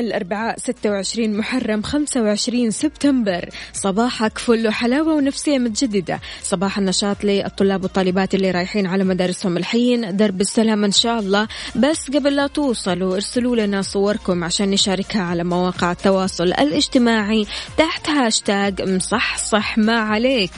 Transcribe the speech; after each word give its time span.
الأربعاء 0.00 0.58
26 0.58 1.36
محرم 1.36 1.82
25 1.82 2.70
سبتمبر. 2.70 3.48
صباحك 3.72 4.38
فل 4.38 4.68
وحلاوة 4.68 5.14
ونفسية 5.14 5.58
متجددة. 5.58 6.20
صباح 6.42 6.78
النشاط 6.78 7.24
للطلاب 7.24 7.82
والطالبات 7.82 8.34
اللي 8.34 8.50
رايحين 8.50 8.86
على 8.86 9.04
مدارسهم 9.04 9.56
الحين. 9.56 10.16
درب 10.16 10.40
السلام 10.40 10.84
إن 10.84 10.92
شاء 10.92 11.18
الله. 11.18 11.48
بس 11.76 12.10
قبل 12.10 12.36
لا 12.36 12.46
توصلوا 12.46 13.14
ارسلوا 13.14 13.56
لنا 13.56 13.82
صوركم 13.82 14.44
عشان 14.44 14.70
نشاركها 14.70 15.22
على 15.22 15.44
مواقع 15.44 15.92
التواصل 15.92 16.44
الاجتماعي 16.44 17.46
تحت 17.76 18.08
هاشتاج 18.08 18.82
مصحصح 18.82 19.78
ما 19.78 19.98
عليك. 19.98 20.50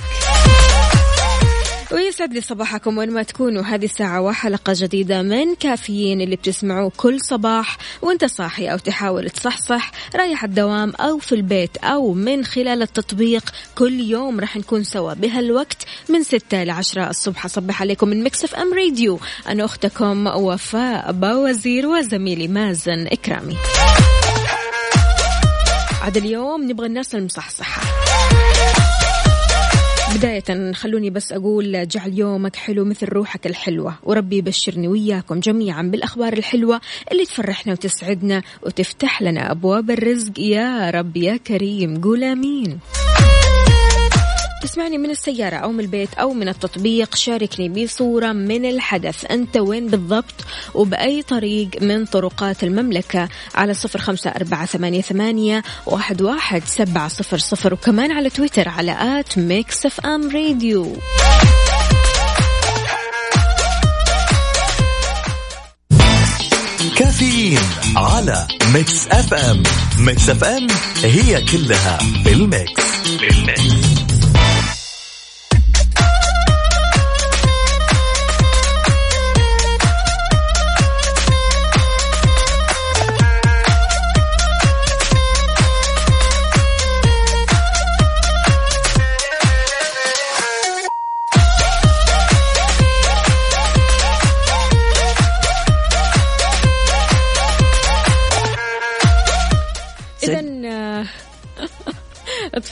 ويسعد 1.93 2.33
لي 2.33 2.41
صباحكم 2.41 2.99
وين 2.99 3.11
ما 3.11 3.23
تكونوا. 3.23 3.63
هذه 3.63 3.85
الساعة 3.85 4.21
وحلقة 4.21 4.73
جديدة 4.77 5.23
من 5.23 5.55
كافيين 5.55 6.21
اللي 6.21 6.37
بتسمعوه 6.37 6.93
كل 6.97 7.21
صباح. 7.21 7.79
وانت 8.03 8.25
صاحي 8.25 8.67
أو 8.67 8.79
تحاول 8.79 9.31
تصحصح 9.31 9.93
رايح 10.17 10.45
الدوام 10.45 10.93
أو 11.01 11.19
في 11.19 11.35
البيت 11.35 11.77
أو 11.77 12.13
من 12.13 12.45
خلال 12.45 12.83
التطبيق. 12.83 13.51
كل 13.75 14.01
يوم 14.01 14.41
راح 14.41 14.57
نكون 14.57 14.85
سوا 14.85 15.15
بهالوقت 15.15 15.87
من 16.09 16.23
ستة 16.23 16.65
لعشرة 16.65 17.11
الصبح. 17.11 17.45
أصبح 17.45 17.83
عليكم 17.83 18.09
من 18.09 18.25
Mix 18.25 18.55
FM 18.55 18.75
Radio 18.75 19.21
أنا 19.49 19.65
أختكم 19.65 20.27
وفاء 20.27 21.13
باوزير 21.13 21.87
وزميلي 21.87 22.49
مازن 22.49 23.07
إكرامي. 23.07 23.57
عاد 26.03 26.17
اليوم 26.17 26.71
نبغى 26.71 26.87
الناس 26.87 27.15
المصحصحة. 27.15 28.02
بداية 30.17 30.73
خلوني 30.73 31.11
بس 31.11 31.33
أقول 31.33 31.89
جعل 31.89 32.19
يومك 32.19 32.57
حلو 32.57 32.85
مثل 32.85 33.09
روحك 33.09 33.47
الحلوة. 33.47 33.95
وربي 34.03 34.37
يبشرني 34.37 34.89
وياكم 34.89 35.41
جميعا 35.41 35.83
بالأخبار 35.83 36.33
الحلوة 36.33 36.81
اللي 37.13 37.25
تفرحنا 37.25 37.73
وتسعدنا 37.73 38.43
وتفتح 38.63 39.23
لنا 39.23 39.51
أبواب 39.51 39.91
الرزق. 39.91 40.39
يا 40.39 40.91
رب 40.91 41.17
يا 41.17 41.37
كريم 41.37 42.01
قول 42.01 42.25
آمين. 42.25 42.79
تسمعني 44.63 44.99
من 44.99 45.11
السيارة 45.11 45.57
أو 45.57 45.73
من 45.73 45.81
البيت 45.81 46.15
أو 46.15 46.33
من 46.33 46.49
التطبيق. 46.49 47.15
شاركني 47.15 47.69
بصورة 47.69 48.33
من 48.33 48.65
الحدث. 48.65 49.25
أنت 49.31 49.57
وين 49.57 49.89
بالضبط؟ 49.89 50.35
وبأي 50.75 51.23
طريق 51.23 51.69
من 51.81 52.07
طرقات 52.07 52.65
المملكة؟ 52.65 53.29
على 53.55 53.75
صفر 53.75 53.99
خمسة 53.99 54.31
أربعة 54.31 54.67
ثمانية, 54.67 55.01
ثمانية 55.01 55.63
واحد, 55.87 56.23
واحد 56.23 56.63
سبعة 56.67 57.09
صفر 57.09 57.39
صفر. 57.39 57.75
وكمان 57.75 58.13
على 58.13 58.31
تويتر 58.31 58.69
على 58.69 59.21
at 59.21 59.39
Mix 59.39 59.87
FM 59.87 60.31
Radio. 60.31 60.97
كافيين 66.99 67.59
على 67.97 68.47
Mix 68.75 69.07
FM. 69.07 69.63
ميكس 69.99 70.29
أف 70.31 70.45
أم 70.45 70.67
هي 71.03 71.45
كلها 71.45 71.99
في 72.25 72.33
الميكس 72.33 72.83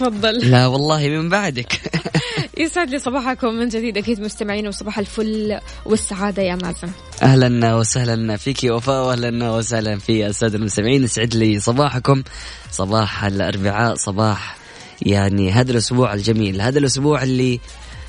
تفضل. 0.00 0.50
لا 0.50 0.66
والله 0.66 1.08
من 1.08 1.28
بعدك. 1.28 1.80
يسعد 2.58 2.90
لي 2.90 2.98
صباحكم 2.98 3.54
من 3.54 3.68
جديد 3.68 3.98
أكيد 3.98 4.20
مستمعين 4.20 4.68
وصباح 4.68 4.98
الفل 4.98 5.60
والسعادة 5.84 6.42
يا 6.42 6.54
مازن. 6.54 6.90
أهلا 7.22 7.74
وسهلا 7.74 8.36
فيك 8.36 8.64
يا 8.64 8.72
وفاء 8.72 9.06
واهلا 9.06 9.50
وسهلا 9.50 9.98
في 9.98 10.26
الساده 10.26 10.58
المستمعين. 10.58 11.04
يسعد 11.04 11.34
لي 11.34 11.60
صباحكم. 11.60 12.22
صباح 12.70 13.24
الأربعاء 13.24 13.94
صباح 13.94 14.56
يعني 15.02 15.52
هذا 15.52 15.72
الأسبوع 15.72 16.14
الجميل 16.14 16.60
هذا 16.60 16.78
الأسبوع 16.78 17.22
اللي 17.22 17.60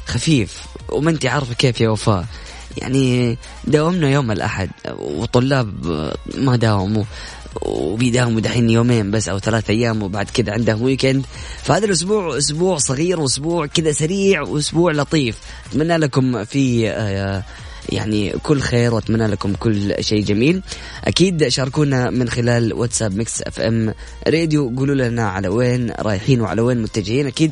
خفيف. 0.05 0.63
وما 0.89 1.11
أنت 1.11 1.25
عارفة 1.25 1.53
كيف 1.53 1.81
يا 1.81 1.89
وفاء. 1.89 2.25
يعني 2.77 3.37
داومنا 3.67 4.09
يوم 4.09 4.31
الأحد 4.31 4.69
وطلاب 4.99 5.73
ما 6.37 6.55
داوموا. 6.55 7.03
وبيداوموا 7.61 8.41
دحين 8.41 8.69
يومين 8.69 9.11
بس 9.11 9.29
أو 9.29 9.39
ثلاث 9.39 9.69
أيام 9.69 10.03
وبعد 10.03 10.29
كذا 10.29 10.53
عندهم 10.53 10.81
weekend 10.81 11.25
فهذا 11.63 11.85
الأسبوع 11.85 12.37
أسبوع 12.37 12.77
صغير 12.77 13.19
وأسبوع 13.19 13.65
كذا 13.65 13.91
سريع 13.91 14.41
وأسبوع 14.41 14.91
لطيف. 14.91 15.37
أتمنى 15.69 15.97
لكم 15.97 16.43
في 16.45 16.89
آه، 16.89 17.43
يعني 17.89 18.31
كل 18.43 18.61
خير 18.61 18.93
وأتمنى 18.93 19.27
لكم 19.27 19.53
كل 19.53 20.03
شيء 20.03 20.23
جميل. 20.23 20.61
أكيد 21.03 21.47
شاركونا 21.47 22.09
من 22.09 22.29
خلال 22.29 22.73
واتساب 22.73 23.15
Mix 23.15 23.41
FM 23.41 23.93
Radio. 24.27 24.73
قولوا 24.77 24.95
لنا 24.95 25.29
على 25.29 25.47
وين 25.47 25.91
رايحين 25.99 26.41
وعلى 26.41 26.61
وين 26.61 26.81
متجهين. 26.81 27.27
أكيد 27.27 27.51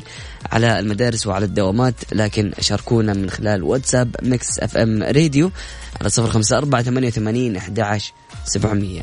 على 0.52 0.78
المدارس 0.78 1.26
وعلى 1.26 1.44
الدوامات 1.44 1.94
لكن 2.12 2.52
شاركونا 2.60 3.12
من 3.12 3.30
خلال 3.30 3.62
واتساب 3.62 4.16
Mix 4.22 4.58
FM 4.58 5.02
Radio 5.02 5.50
على 6.00 6.10
صفر 6.10 6.30
خمسة 6.30 6.58
أربعة 6.58 6.82
ثمانية 6.82 7.08
وثمانين 7.08 7.56
أحد 7.56 7.80
عشر 7.80 8.12
سبعمية. 8.44 9.02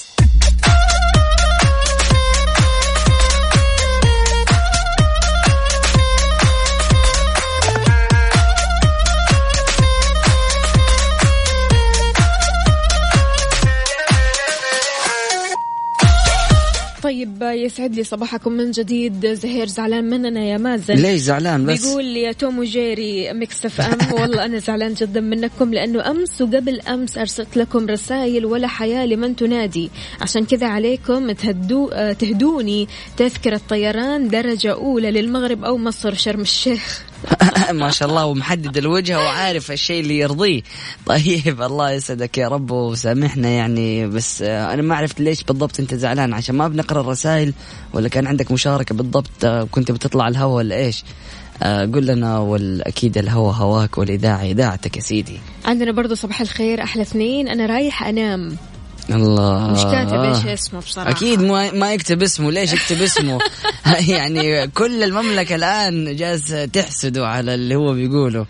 طيب 17.41 17.65
يسعد 17.65 17.95
لي 17.95 18.03
صباحكم 18.03 18.51
من 18.51 18.71
جديد. 18.71 19.33
زهير 19.33 19.67
زعلان 19.67 20.03
مننا 20.03 20.43
يا 20.45 20.57
مازن. 20.57 20.93
ليش 20.93 21.21
زعلان 21.21 21.65
بس؟ 21.65 21.85
بيقول 21.85 22.05
يا 22.05 22.31
توم 22.31 22.59
وجيري 22.59 23.33
Mix 23.33 23.65
FM. 23.65 23.97
والله 24.21 24.45
أنا 24.45 24.59
زعلان 24.59 24.93
جدا 24.93 25.21
منكم 25.21 25.73
لأنه 25.73 26.11
أمس 26.11 26.41
وقبل 26.41 26.81
أمس 26.81 27.17
أرسلت 27.17 27.57
لكم 27.57 27.87
رسائل 27.87 28.45
ولا 28.45 28.67
حياة 28.67 29.05
لمن 29.05 29.35
تنادي. 29.35 29.89
عشان 30.21 30.45
كذا 30.45 30.67
عليكم 30.67 31.31
تهدو 31.31 31.89
تهدوني 32.19 32.87
تذكرة 33.17 33.61
طيران 33.69 34.27
درجة 34.27 34.73
أولى 34.73 35.11
للمغرب 35.11 35.63
أو 35.63 35.77
مصر 35.77 36.13
شرم 36.13 36.41
الشيخ. 36.41 37.10
ما 37.71 37.89
شاء 37.89 38.09
الله 38.09 38.25
ومحدد 38.25 38.77
الوجهة 38.77 39.19
وعارف 39.19 39.71
الشيء 39.71 40.01
اللي 40.01 40.17
يرضيه. 40.19 40.61
طيب 41.05 41.61
الله 41.61 41.91
يسعدك 41.91 42.37
يا 42.37 42.47
رب 42.47 42.71
وسامحنا 42.71 43.49
يعني 43.49 44.07
بس 44.07 44.41
أنا 44.41 44.81
ما 44.81 44.95
عرفت 44.95 45.21
ليش 45.21 45.43
بالضبط 45.43 45.79
أنت 45.79 45.95
زعلان 45.95 46.33
عشان 46.33 46.55
ما 46.55 46.67
بنقرأ 46.67 47.01
الرسائل 47.01 47.53
ولا 47.93 48.09
كان 48.09 48.27
عندك 48.27 48.51
مشاركة 48.51 48.95
بالضبط 48.95 49.45
كنت 49.71 49.91
بتطلع 49.91 50.27
الهوا 50.27 50.55
ولا 50.55 50.75
إيش؟ 50.75 51.03
آه، 51.63 51.85
قل 51.85 52.05
لنا 52.05 52.39
والأكيد 52.39 53.17
الهوا 53.17 53.51
هواك 53.53 53.97
والإذاعة 53.97 54.43
إذاعتك 54.43 54.97
يا 54.97 55.01
سيدي. 55.01 55.39
عندنا 55.65 55.91
برضو 55.91 56.15
صباح 56.15 56.41
الخير 56.41 56.83
أحلى 56.83 57.01
اثنين. 57.01 57.47
أنا 57.47 57.65
رايح 57.65 58.03
أنام. 58.03 58.57
الله. 59.09 59.67
مش 59.67 59.83
كاتب 59.83 60.19
إيش 60.19 60.45
اسمه 60.45 60.79
بصراحة. 60.79 61.09
أكيد 61.09 61.41
ما 61.41 61.71
ما 61.71 61.93
يكتب 61.93 62.23
اسمه. 62.23 62.51
ليش 62.51 62.73
يكتب 62.73 63.01
اسمه؟ 63.01 63.39
يعني 64.13 64.67
كل 64.67 65.03
المملكة 65.03 65.55
الآن 65.55 66.15
جالس 66.15 66.55
تحسده 66.73 67.27
على 67.27 67.55
اللي 67.55 67.75
هو 67.75 67.93
بيقوله. 67.93 68.45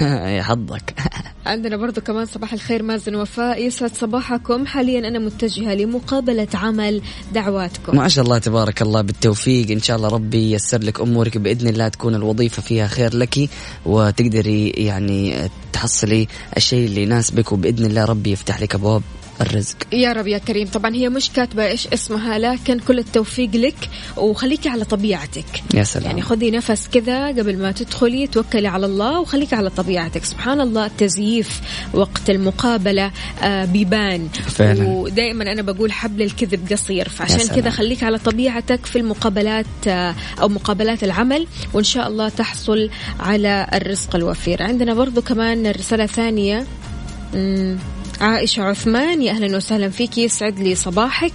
يا 0.36 0.42
حظك. 0.42 0.94
عندنا 1.46 1.76
برضو 1.76 2.00
كمان 2.00 2.26
صباح 2.26 2.52
الخير 2.52 2.82
مازن 2.82 3.14
وفاء. 3.14 3.66
يسعد 3.66 3.94
صباحكم. 3.94 4.66
حاليا 4.66 5.08
أنا 5.08 5.18
متجهة 5.18 5.74
لمقابلة 5.74 6.48
عمل 6.54 7.02
دعواتكم. 7.34 7.96
ما 7.96 8.08
شاء 8.08 8.24
الله 8.24 8.38
تبارك 8.38 8.82
الله 8.82 9.02
بالتوفيق. 9.02 9.70
إن 9.70 9.80
شاء 9.80 9.96
الله 9.96 10.08
ربي 10.08 10.52
ييسر 10.52 10.78
لك 10.78 11.00
أمورك. 11.00 11.38
بإذن 11.38 11.68
الله 11.68 11.88
تكون 11.88 12.14
الوظيفة 12.14 12.62
فيها 12.62 12.86
خير 12.86 13.16
لك 13.16 13.50
وتقدري 13.86 14.68
يعني 14.68 15.50
تحصلي 15.72 16.28
الشيء 16.56 16.86
اللي 16.86 17.02
يناسبك. 17.02 17.52
وبإذن 17.52 17.84
الله 17.84 18.04
ربي 18.04 18.32
يفتح 18.32 18.60
لك 18.60 18.74
أبواب 18.74 19.02
الرزق. 19.40 19.76
يا 19.92 20.12
رب 20.12 20.26
يا 20.26 20.38
كريم. 20.38 20.68
طبعا 20.68 20.94
هي 20.94 21.08
مش 21.08 21.30
كاتبة 21.30 21.66
إيش 21.66 21.86
اسمها 21.86 22.38
لكن 22.38 22.78
كل 22.78 22.98
التوفيق 22.98 23.50
لك 23.56 23.88
وخليكي 24.16 24.68
على 24.68 24.84
طبيعتك. 24.84 25.44
يا 25.74 25.84
سلام. 25.84 26.06
يعني 26.06 26.22
خذي 26.22 26.50
نفس 26.50 26.88
كذا 26.92 27.26
قبل 27.26 27.58
ما 27.58 27.72
تدخلي 27.72 28.26
توكلي 28.26 28.68
على 28.68 28.86
الله 28.86 29.20
وخليكي 29.20 29.56
على 29.56 29.70
طبيعتك. 29.70 30.24
سبحان 30.24 30.60
الله 30.60 30.86
التزييف 30.86 31.60
وقت 31.94 32.30
المقابلة 32.30 33.10
آه 33.42 33.64
بيبان. 33.64 34.28
فعلا. 34.28 34.88
ودائما 34.88 35.52
أنا 35.52 35.62
بقول 35.62 35.92
حبل 35.92 36.22
الكذب 36.22 36.72
قصير. 36.72 37.08
فعشان. 37.08 37.48
كذا 37.48 37.70
خليك 37.70 38.02
على 38.02 38.18
طبيعتك 38.18 38.86
في 38.86 38.98
المقابلات 38.98 39.66
آه 39.88 40.14
أو 40.40 40.48
مقابلات 40.48 41.04
العمل. 41.04 41.46
وإن 41.72 41.84
شاء 41.84 42.08
الله 42.08 42.28
تحصل 42.28 42.90
على 43.20 43.68
الرزق 43.74 44.16
الوفير. 44.16 44.62
عندنا 44.62 44.94
برضو 44.94 45.22
كمان 45.22 45.66
رسالة 45.66 46.06
ثانية. 46.06 46.66
عائشة 48.20 48.62
عثمان 48.62 49.22
يا 49.22 49.32
أهلا 49.32 49.56
وسهلا 49.56 49.88
فيك 49.88 50.18
يسعد 50.18 50.58
لي 50.58 50.74
صباحك. 50.74 51.32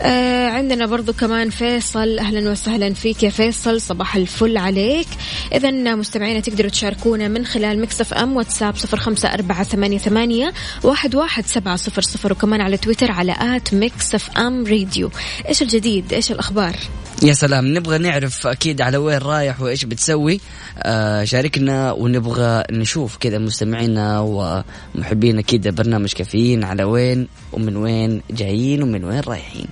آه 0.00 0.48
عندنا 0.48 0.86
برضو 0.86 1.12
كمان 1.12 1.50
فيصل 1.50 2.18
أهلا 2.18 2.50
وسهلا 2.50 2.94
فيك 2.94 3.22
يا 3.22 3.30
فيصل 3.30 3.80
صباح 3.80 4.16
الفل 4.16 4.56
عليك. 4.56 5.06
إذا 5.52 5.70
مستمعينا 5.94 6.40
تقدروا 6.40 6.70
تشاركونا 6.70 7.28
من 7.28 7.46
خلال 7.46 7.80
مكسف 7.80 8.14
أم 8.14 8.36
واتساب 8.36 8.76
صفر 8.76 8.96
خمسة 8.96 9.28
أربعة 9.28 9.62
ثمانية, 9.62 9.98
ثمانية 9.98 10.52
واحد, 10.82 11.14
واحد 11.14 11.46
سبعة 11.46 11.76
صفر 11.76 12.02
صفر 12.02 12.32
وكمان 12.32 12.60
على 12.60 12.76
تويتر 12.76 13.10
على 13.10 13.36
at 13.40 13.74
Mix 13.74 14.30
FM 14.38 14.66
Radio 14.66 15.10
إيش 15.48 15.62
الجديد؟ 15.62 16.12
إيش 16.12 16.32
الأخبار؟ 16.32 16.76
يا 17.22 17.32
سلام. 17.32 17.74
نبغى 17.74 17.98
نعرف 17.98 18.46
أكيد 18.46 18.80
على 18.80 18.96
وين 18.96 19.18
رايح 19.18 19.60
وإيش 19.60 19.84
بتسوي. 19.84 20.40
آه 20.78 21.24
شاركنا 21.24 21.92
ونبغى 21.92 22.62
نشوف 22.70 23.16
كذا 23.16 23.38
مستمعينا 23.38 24.20
ومحبين 24.20 25.38
أكيد 25.38 25.68
برنامج 25.68 26.12
كافيين 26.12 26.64
على 26.64 26.84
وين 26.84 27.28
ومن 27.52 27.76
وين 27.76 28.22
جايين 28.30 28.82
ومن 28.82 29.04
وين 29.04 29.20
رايحين. 29.20 29.66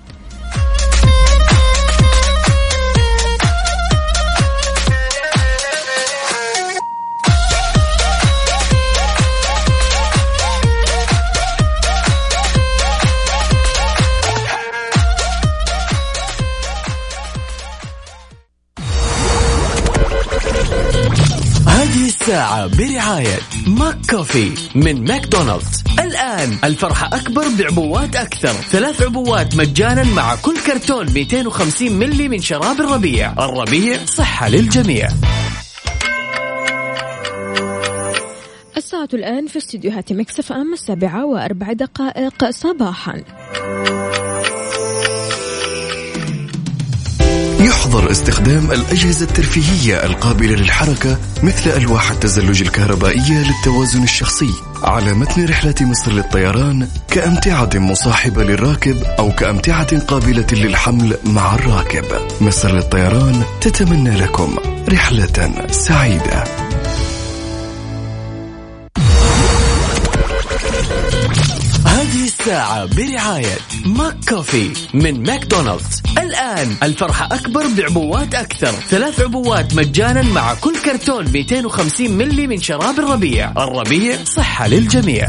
الساعة 22.24 22.66
برعاية 22.66 23.38
ماك 23.66 23.96
كوفي 24.10 24.54
من 24.74 25.04
ماكدونالدز. 25.04 25.84
الآن 26.00 26.58
الفرحة 26.64 27.06
أكبر 27.06 27.44
بعبوات 27.58 28.16
أكثر. 28.16 28.52
ثلاث 28.52 29.02
عبوات 29.02 29.56
مجانا 29.56 30.04
مع 30.04 30.34
كل 30.34 30.56
كرتون 30.66 31.06
250 31.10 31.92
ملي 31.92 32.28
من 32.28 32.40
شراب 32.40 32.80
الربيع. 32.80 33.32
الربيع 33.32 34.04
صحة 34.04 34.48
للجميع. 34.48 35.08
الساعة 38.76 39.08
الآن 39.14 39.46
في 39.46 39.58
استديوهات 39.58 40.12
Mix 40.12 40.52
FM 40.52 40.72
السابعة 40.72 41.26
وأربع 41.26 41.72
دقائق 41.72 42.50
صباحا. 42.50 43.22
يحظر 47.84 48.10
استخدام 48.10 48.72
الأجهزة 48.72 49.26
الترفيهية 49.26 50.04
القابلة 50.04 50.54
للحركة 50.56 51.18
مثل 51.42 51.70
ألواح 51.70 52.10
التزلج 52.10 52.62
الكهربائية 52.62 53.44
للتوازن 53.46 54.02
الشخصي 54.02 54.50
على 54.82 55.14
متن 55.14 55.44
رحلة 55.44 55.74
مصر 55.80 56.12
للطيران 56.12 56.88
كأمتعة 57.08 57.70
مصاحبة 57.74 58.44
للراكب 58.44 59.02
أو 59.18 59.32
كأمتعة 59.32 59.98
قابلة 59.98 60.46
للحمل 60.52 61.16
مع 61.24 61.54
الراكب. 61.54 62.04
مصر 62.40 62.74
للطيران 62.74 63.42
تتمنى 63.60 64.10
لكم 64.10 64.56
رحلة 64.88 65.66
سعيدة. 65.70 66.63
الساعة 72.44 72.84
برعاية 72.96 73.58
ماك 73.86 74.16
كوفي 74.28 74.72
من 74.94 75.22
ماكدونالدز. 75.22 76.02
الآن 76.18 76.76
الفرحة 76.82 77.26
أكبر 77.26 77.66
بعبوات 77.76 78.34
أكثر. 78.34 78.72
ثلاث 78.72 79.20
عبوات 79.20 79.74
مجانا 79.74 80.22
مع 80.22 80.54
كل 80.54 80.76
كرتون 80.84 81.24
250 81.24 82.10
ملي 82.10 82.46
من 82.46 82.60
شراب 82.60 82.98
الربيع. 82.98 83.50
الربيع 83.50 84.24
صحة 84.24 84.66
للجميع. 84.68 85.26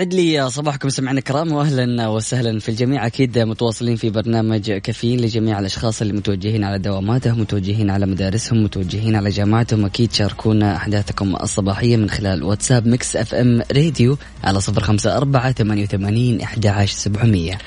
سعد 0.00 0.14
لي 0.14 0.50
صباحكم 0.50 0.88
سمعنا 0.88 1.18
الكرام 1.18 1.52
واهلا 1.52 2.08
وسهلا 2.08 2.58
بالجميع. 2.58 3.06
أكيد 3.06 3.38
متواصلين 3.38 3.96
في 3.96 4.10
برنامج 4.10 4.72
كافيين 4.72 5.20
لجميع 5.20 5.58
الأشخاص 5.58 6.00
اللي 6.00 6.12
متوجهين 6.12 6.64
على 6.64 6.78
دواماتهم 6.78 7.40
متوجهين 7.40 7.90
على 7.90 8.06
مدارسهم 8.06 8.64
متوجهين 8.64 9.16
على 9.16 9.30
جامعاتهم. 9.30 9.84
أكيد 9.84 10.12
شاركونا 10.12 10.76
أحداثكم 10.76 11.36
الصباحية 11.36 11.96
من 11.96 12.10
خلال 12.10 12.42
واتساب 12.42 12.86
Mix 12.86 13.16
FM 13.16 13.62
Radio 13.72 14.18
على 14.44 14.60
صفر 14.60 14.80
خمسة 14.80 15.16
أربعة 15.16 15.52
ثمانية 15.52 15.82
وثمانين 15.82 16.40
احدى 16.40 16.68
عشر 16.68 16.96
سبعمئه 16.96 17.58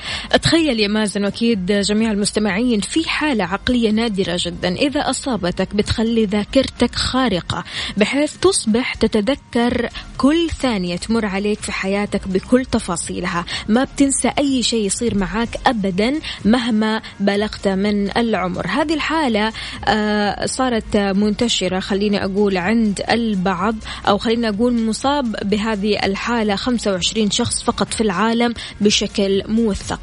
تخيل 0.42 0.80
يا 0.80 0.88
مازن 0.88 1.24
وأكيد 1.24 1.66
جميع 1.66 2.10
المستمعين 2.10 2.80
في 2.80 3.08
حالة 3.08 3.44
عقلية 3.44 3.90
نادرة 3.90 4.36
جدا. 4.40 4.74
إذا 4.74 5.00
أصابتك 5.00 5.74
بتخلي 5.74 6.24
ذاكرتك 6.24 6.94
خارقة 6.94 7.64
بحيث 7.96 8.36
تصبح 8.36 8.94
تتذكر 8.94 9.88
كل 10.18 10.50
ثانية 10.62 10.96
تمر 10.96 11.26
عليك 11.26 11.60
في 11.60 11.72
حياتك 11.72 12.23
بكل 12.28 12.64
تفاصيلها. 12.64 13.44
ما 13.68 13.84
بتنسى 13.84 14.30
أي 14.38 14.62
شيء 14.62 14.86
يصير 14.86 15.18
معاك 15.18 15.48
أبدا 15.66 16.14
مهما 16.44 17.02
بلغت 17.20 17.68
من 17.68 18.16
العمر. 18.16 18.66
هذه 18.66 18.94
الحالة 18.94 19.52
آه، 19.84 20.46
صارت 20.46 20.96
منتشرة. 20.96 21.80
خليني 21.80 22.24
أقول 22.24 22.56
عند 22.56 23.00
البعض 23.10 23.74
أو 24.08 24.18
خليني 24.18 24.48
أقول 24.48 24.86
مصاب 24.86 25.36
بهذه 25.42 25.98
الحالة 26.04 26.56
25 26.56 27.30
شخص 27.30 27.62
فقط 27.62 27.94
في 27.94 28.00
العالم 28.00 28.54
بشكل 28.80 29.42
موثق. 29.48 30.00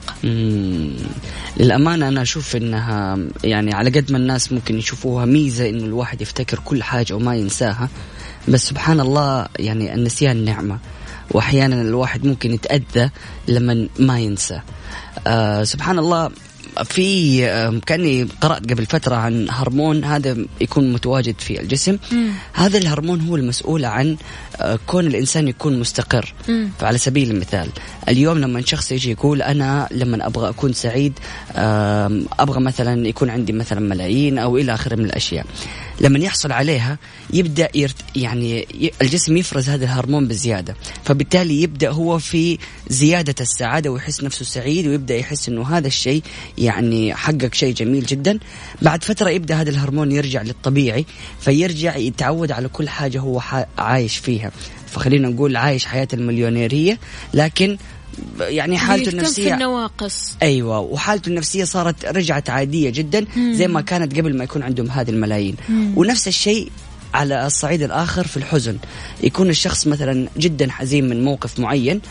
للأمانة 1.58 2.08
أنا 2.08 2.22
أشوف 2.22 2.56
إنها 2.56 3.18
يعني 3.44 3.74
على 3.74 3.90
قد 3.90 4.12
ما 4.12 4.18
الناس 4.18 4.52
ممكن 4.52 4.78
يشوفوها 4.78 5.26
ميزة 5.26 5.70
إنه 5.70 5.86
الواحد 5.86 6.22
يفتكر 6.22 6.60
كل 6.66 6.84
حاجة 6.84 7.14
وما 7.14 7.36
ينساها. 7.36 7.90
بس 8.48 8.68
سبحان 8.68 9.00
الله 9.00 9.48
يعني 9.60 9.96
النسيان 9.96 10.46
نعمة. 10.46 10.78
وأحيانا 11.32 11.82
الواحد 11.82 12.26
ممكن 12.26 12.54
يتأذى 12.54 13.10
لما 13.48 13.88
ما 14.00 14.20
ينسى. 14.20 14.62
آه 15.28 15.64
سبحان 15.64 16.00
الله 16.00 16.30
في 16.84 17.46
آه، 17.46 17.82
كأني 17.86 18.28
قرأت 18.42 18.72
قبل 18.72 18.86
فترة 18.86 19.16
عن 19.16 19.48
هرمون 19.50 20.04
هذا 20.04 20.38
يكون 20.62 20.94
متواجد 20.94 21.36
في 21.40 21.62
الجسم. 21.62 21.98
هذا 22.54 22.78
الهرمون 22.78 23.22
هو 23.22 23.36
المسؤول 23.36 23.86
عن 23.86 24.18
آه، 24.62 24.80
كون 24.88 25.08
الإنسان 25.08 25.48
يكون 25.48 25.80
مستقر. 25.80 26.34
فعلى 26.80 26.98
سبيل 26.98 27.32
المثال 27.32 27.70
اليوم 28.10 28.38
لما 28.38 28.62
شخص 28.66 28.92
يجي 28.92 29.12
يقول 29.12 29.42
أنا 29.42 29.88
لما 29.92 30.28
أبغى 30.28 30.50
أكون 30.50 30.74
سعيد 30.74 31.14
أبغى 32.40 32.60
مثلا 32.60 33.08
يكون 33.08 33.30
عندي 33.30 33.54
مثلا 33.54 33.80
ملايين 33.80 34.38
أو 34.40 34.58
إلى 34.58 34.74
آخره 34.74 34.96
من 34.96 35.06
الأشياء. 35.06 35.46
لما 36.02 36.20
يحصل 36.20 36.52
عليها 36.52 36.98
يبدأ 37.34 37.70
يرت 37.76 37.96
يعني 38.16 38.68
الجسم 39.02 39.38
يفرز 39.38 39.70
هذا 39.70 39.86
الهرمون 39.86 40.28
بزيادة. 40.28 40.76
فبالتالي 41.04 41.62
يبدأ 41.62 41.90
هو 41.90 42.20
في 42.20 42.58
زيادة 42.88 43.36
السعادة 43.42 43.90
ويحس 43.90 44.24
نفسه 44.24 44.46
سعيد 44.46 44.88
ويبدأ 44.88 45.16
يحس 45.16 45.50
إنه 45.50 45.78
هذا 45.78 45.88
الشيء 45.88 46.24
يعني 46.58 47.16
حقق 47.16 47.54
شيء 47.54 47.74
جميل 47.74 48.06
جدا. 48.06 48.40
بعد 48.82 49.04
فترة 49.04 49.30
يبدأ 49.30 49.56
هذا 49.56 49.70
الهرمون 49.70 50.12
يرجع 50.12 50.42
للطبيعي 50.42 51.06
فيرجع 51.42 51.96
يتعود 51.96 52.52
على 52.52 52.68
كل 52.68 52.90
حاجة 52.90 53.20
هو 53.20 53.42
عايش 53.78 54.18
فيها. 54.18 54.52
فخلينا 54.88 55.30
نقول 55.30 55.56
عايش 55.56 55.86
حياة 55.86 56.08
المليونيرية 56.14 57.00
لكن 57.34 57.78
يعني 58.40 58.78
حالته 58.78 59.04
بيهتم 59.04 59.12
في 59.12 59.18
النفسيه 59.18 59.54
النواقص. 59.54 60.36
أيوه 60.42 60.80
وحالته 60.80 61.30
النفسية 61.30 61.64
صارت 61.64 62.06
رجعت 62.06 62.50
عادية 62.50 62.90
جدا 62.90 63.26
زي 63.52 63.68
ما 63.68 63.82
كانت 63.82 64.18
قبل 64.20 64.38
ما 64.38 64.44
يكون 64.44 64.64
عندهم 64.64 64.90
هذه 64.92 65.10
الملايين. 65.10 65.56
ونفس 65.96 66.28
الشيء 66.28 66.72
على 67.14 67.46
الصعيد 67.46 67.82
الآخر 67.84 68.28
في 68.28 68.38
الحزن. 68.38 68.78
يكون 69.24 69.50
الشخص 69.50 69.88
مثلا 69.88 70.28
جدا 70.38 70.72
حزين 70.72 71.10
من 71.10 71.24
موقف 71.24 71.60
معين 71.60 72.02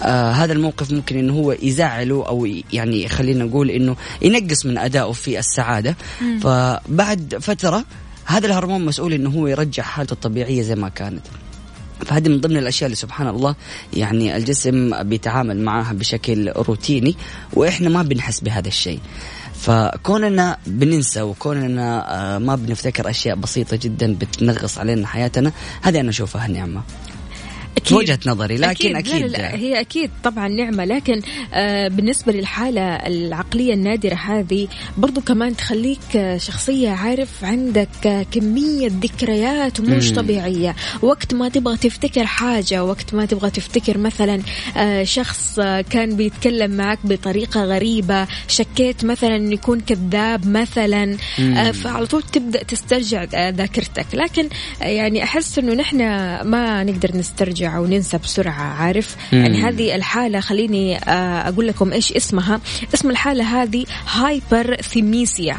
آه 0.00 0.30
هذا 0.30 0.52
الموقف 0.52 0.92
ممكن 0.92 1.18
إنه 1.18 1.32
هو 1.32 1.52
يزعله 1.62 2.24
أو 2.28 2.46
ي- 2.46 2.64
يعني 2.72 3.08
خلينا 3.08 3.44
نقول 3.44 3.70
إنه 3.70 3.96
ينقص 4.22 4.66
من 4.66 4.78
أدائه 4.78 5.12
في 5.12 5.38
السعادة. 5.38 5.96
فبعد 6.42 7.36
فترة 7.40 7.84
هذا 8.24 8.46
الهرمون 8.46 8.84
مسؤول 8.84 9.12
إنه 9.12 9.30
هو 9.30 9.46
يرجع 9.46 9.82
حالته 9.82 10.12
الطبيعية 10.12 10.62
زي 10.62 10.74
ما 10.74 10.88
كانت. 10.88 11.22
فهذه 12.08 12.28
من 12.28 12.40
ضمن 12.40 12.56
الأشياء 12.56 12.86
اللي 12.86 12.96
سبحان 12.96 13.28
الله 13.28 13.54
يعني 13.92 14.36
الجسم 14.36 15.02
بيتعامل 15.02 15.60
معها 15.60 15.92
بشكل 15.92 16.52
روتيني 16.56 17.16
وإحنا 17.52 17.88
ما 17.88 18.02
بنحس 18.02 18.40
بهذا 18.40 18.68
الشيء. 18.68 19.00
فكوننا 19.54 20.58
بننسى 20.66 21.22
وكوننا 21.22 22.14
آه، 22.14 22.38
ما 22.38 22.54
بنفتكر 22.56 23.10
أشياء 23.10 23.36
بسيطة 23.36 23.76
جدا 23.82 24.14
بتنغص 24.14 24.78
علينا 24.78 25.06
حياتنا 25.06 25.52
هذه 25.82 26.00
أنا 26.00 26.10
أشوفها 26.10 26.48
نعمه 26.48 26.82
أكيد. 27.78 27.98
وجهة 27.98 28.18
نظري، 28.26 28.56
لكن 28.56 28.92
لا 28.92 28.98
أكيد. 28.98 29.22
لا 29.22 29.26
لا 29.26 29.54
هي 29.56 29.80
أكيد 29.80 30.10
طبعا 30.24 30.48
نعمة 30.48 30.84
لكن 30.84 31.22
آه 31.54 31.88
بالنسبة 31.88 32.32
للحالة 32.32 32.80
العقلية 32.82 33.74
النادرة 33.74 34.14
هذه 34.14 34.68
برضو 34.98 35.20
كمان 35.20 35.56
تخليك 35.56 36.16
آه، 36.16 36.38
شخصية 36.38 36.90
عارف 36.90 37.44
عندك 37.44 38.06
آه، 38.06 38.22
كمية 38.22 38.88
ذكريات 39.02 39.80
مش 39.80 40.08
مم. 40.08 40.14
طبيعية 40.14 40.76
وقت 41.02 41.34
ما 41.34 41.48
تبغى 41.48 41.76
تفتكر 41.76 42.26
حاجة 42.26 42.84
وقت 42.84 43.14
ما 43.14 43.26
تبغى 43.26 43.50
تفتكر 43.50 43.98
مثلا 43.98 44.40
آه 44.76 45.04
شخص 45.04 45.60
كان 45.90 46.16
بيتكلم 46.16 46.70
معك 46.70 46.98
بطريقة 47.04 47.64
غريبة 47.64 48.26
شكيت 48.48 49.04
مثلا 49.04 49.36
إنه 49.36 49.52
يكون 49.54 49.80
كذاب 49.80 50.48
مثلا 50.48 51.16
آه 51.40 51.70
فعلى 51.70 52.06
طول 52.06 52.22
تبدأ 52.22 52.62
تسترجع 52.62 53.24
ذاكرتك 53.50 54.06
لكن 54.14 54.48
يعني 54.80 55.22
أحس 55.22 55.58
إنه 55.58 55.74
نحن 55.74 55.98
ما 56.42 56.84
نقدر 56.84 57.16
نسترجع 57.16 57.67
أو 57.76 57.86
ننسى 57.86 58.18
بسرعة 58.18 58.62
عارف 58.62 59.16
مم. 59.32 59.38
يعني 59.38 59.62
هذه 59.62 59.94
الحالة 59.94 60.40
خليني 60.40 60.96
آه، 60.96 61.48
أقول 61.48 61.66
لكم 61.68 61.92
إيش 61.92 62.12
اسمها 62.12 62.60
اسم 62.94 63.10
الحالة 63.10 63.62
هذه 63.62 63.84
هايبر 64.12 64.76
ثيميسيا. 64.76 65.58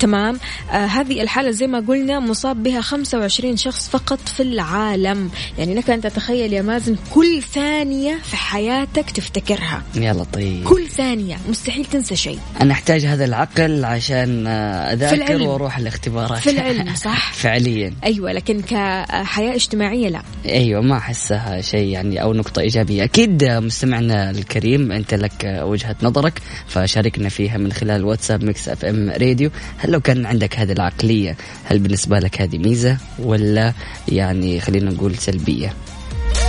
تمام؟ 0.00 0.38
آه 0.72 0.74
هذه 0.86 1.22
الحالة 1.22 1.50
زي 1.50 1.66
ما 1.66 1.80
قلنا 1.88 2.20
مصاب 2.20 2.62
بها 2.62 2.80
25 2.80 3.56
شخص 3.56 3.88
فقط 3.88 4.18
في 4.28 4.42
العالم. 4.42 5.30
يعني 5.58 5.74
لك 5.74 5.90
أن 5.90 6.00
تتخيل 6.00 6.52
يا 6.52 6.62
مازن 6.62 6.96
كل 7.10 7.42
ثانية 7.42 8.18
في 8.24 8.36
حياتك 8.36 9.10
تفتكرها. 9.10 9.82
يا 9.96 10.12
لطيف. 10.12 10.68
كل 10.68 10.86
ثانية. 10.86 11.36
مستحيل 11.48 11.84
تنسى 11.84 12.16
شيء. 12.16 12.38
أنا 12.60 12.72
أحتاج 12.72 13.04
هذا 13.04 13.24
العقل 13.24 13.84
عشان 13.84 14.46
آه، 14.46 14.92
أذاكر 14.92 15.14
العلم. 15.16 15.46
وأروح 15.46 15.78
الاختبارات. 15.78 16.38
في 16.38 16.50
العلم 16.50 16.94
صح؟ 17.04 17.32
فعليا. 17.32 17.94
أيوة 18.04 18.32
لكن 18.32 18.60
كحياة 18.62 19.54
اجتماعية 19.54 20.08
لا. 20.08 20.22
أيوه 20.46 20.80
ما 20.80 20.96
أحسها 20.96 21.60
شيء 21.60 21.88
يعني 21.88 22.22
أو 22.22 22.32
نقطة 22.32 22.60
إيجابية. 22.60 23.04
أكيد 23.04 23.44
مستمعنا 23.44 24.30
الكريم 24.30 24.92
أنت 24.92 25.14
لك 25.14 25.58
وجهة 25.62 25.96
نظرك 26.02 26.42
فشاركنا 26.66 27.28
فيها 27.28 27.58
من 27.58 27.72
خلال 27.72 28.04
واتساب 28.04 28.44
Mix 28.44 28.68
FM 28.68 29.10
Radio. 29.10 29.37
هل 29.78 29.90
لو 29.90 30.00
كان 30.00 30.26
عندك 30.26 30.58
هذه 30.58 30.72
العقلية 30.72 31.36
هل 31.64 31.78
بالنسبة 31.78 32.18
لك 32.18 32.40
هذه 32.40 32.58
ميزة 32.58 32.96
ولا 33.18 33.72
يعني 34.08 34.60
خلينا 34.60 34.90
نقول 34.90 35.16
سلبية؟ 35.16 35.74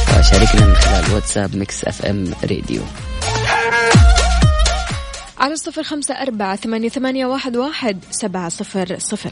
فشاركنا 0.06 0.66
من 0.66 0.76
خلال 0.76 1.14
واتساب 1.14 1.56
Mix 1.56 1.86
FM 1.86 2.34
Radio. 2.44 2.82
على 5.38 5.54
الصفر 5.54 5.84
خمسة 5.84 6.14
أربعة 6.14 6.56
ثمانية, 6.56 6.90
ثمانية 6.90 7.26
واحد, 7.26 7.58
واحد 7.58 8.00
سبعة 8.12 8.50
صفر 8.50 8.96
صفر. 9.00 9.32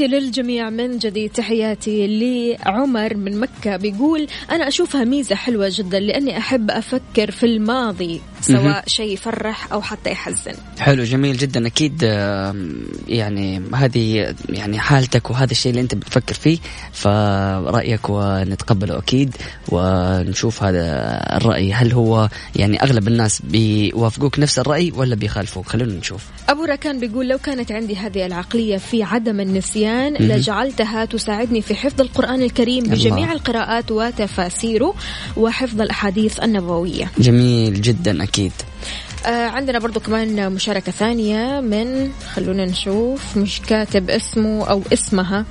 تحياتي 0.00 0.16
للجميع. 0.20 0.70
من 0.70 0.98
جديد 0.98 1.30
تحياتي 1.30 2.06
لعمر 2.06 3.16
من 3.16 3.40
مكة 3.40 3.76
بيقول 3.76 4.26
أنا 4.50 4.68
أشوفها 4.68 5.04
ميزة 5.04 5.34
حلوة 5.34 5.68
جدا 5.72 6.00
لأني 6.00 6.38
أحب 6.38 6.70
أفكر 6.70 7.30
في 7.30 7.46
الماضي 7.46 8.20
سواء 8.40 8.84
شيء 8.86 9.12
يفرح 9.12 9.72
أو 9.72 9.82
حتى 9.82 10.10
يحزن. 10.10 10.52
حلو 10.78 11.04
جميل 11.04 11.36
جدا. 11.36 11.66
أكيد 11.66 12.04
آم، 12.04 12.82
يعني 13.08 13.62
هذه 13.74 14.34
يعني 14.48 14.78
حالتك 14.78 15.30
وهذا 15.30 15.50
الشيء 15.50 15.70
اللي 15.70 15.82
أنت 15.82 15.94
بتفكر 15.94 16.34
فيه 16.34 16.58
فرأيك 16.92 18.10
ونتقبله 18.10 18.98
أكيد 18.98 19.36
ونشوف 19.68 20.62
هذا 20.62 20.86
الرأي. 21.36 21.72
هل 21.72 21.92
هو 21.92 22.28
يعني 22.56 22.82
أغلب 22.82 23.08
الناس 23.08 23.42
بيوافقوك 23.44 24.38
نفس 24.38 24.58
الرأي 24.58 24.92
ولا 24.96 25.14
بيخالفوك؟ 25.14 25.68
خلونا 25.68 25.94
نشوف. 25.94 26.24
أبو 26.48 26.64
راكان 26.64 27.00
بيقول 27.00 27.28
لو 27.28 27.38
كانت 27.38 27.72
عندي 27.72 27.96
هذه 27.96 28.26
العقلية 28.26 28.76
في 28.76 29.02
عدم 29.02 29.40
النسيان 29.40 29.89
لجعلتها 29.98 31.04
تساعدني 31.04 31.62
في 31.62 31.74
حفظ 31.74 32.00
القرآن 32.00 32.42
الكريم 32.42 32.84
بجميع 32.84 33.24
الله. 33.24 33.32
القراءات 33.32 33.90
وتفاسيره 33.90 34.94
وحفظ 35.36 35.80
الأحاديث 35.80 36.40
النبوية. 36.40 37.10
جميل 37.18 37.82
جدا 37.82 38.22
أكيد. 38.22 38.52
آه 39.26 39.46
عندنا 39.46 39.78
برضو 39.78 40.00
كمان 40.00 40.52
مشاركة 40.52 40.92
ثانية 40.92 41.60
من 41.60 42.10
خلونا 42.34 42.64
نشوف 42.64 43.36
مش 43.36 43.60
كاتب 43.60 44.10
اسمه 44.10 44.70
أو 44.70 44.82
اسمها. 44.92 45.44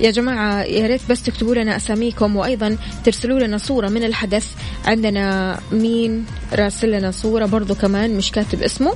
يا 0.00 0.10
جماعة 0.10 0.62
يا 0.62 0.86
ريت 0.86 1.00
بس 1.10 1.22
تكتبوا 1.22 1.54
لنا 1.54 1.76
أساميكم 1.76 2.36
وأيضا 2.36 2.76
ترسلوا 3.04 3.40
لنا 3.40 3.58
صورة 3.58 3.88
من 3.88 4.04
الحدث. 4.04 4.46
عندنا 4.84 5.58
مين 5.72 6.26
راسل 6.52 6.90
لنا 6.90 7.10
صورة 7.10 7.46
برضو 7.46 7.74
كمان 7.74 8.16
مش 8.16 8.30
كاتب 8.30 8.62
اسمه. 8.62 8.92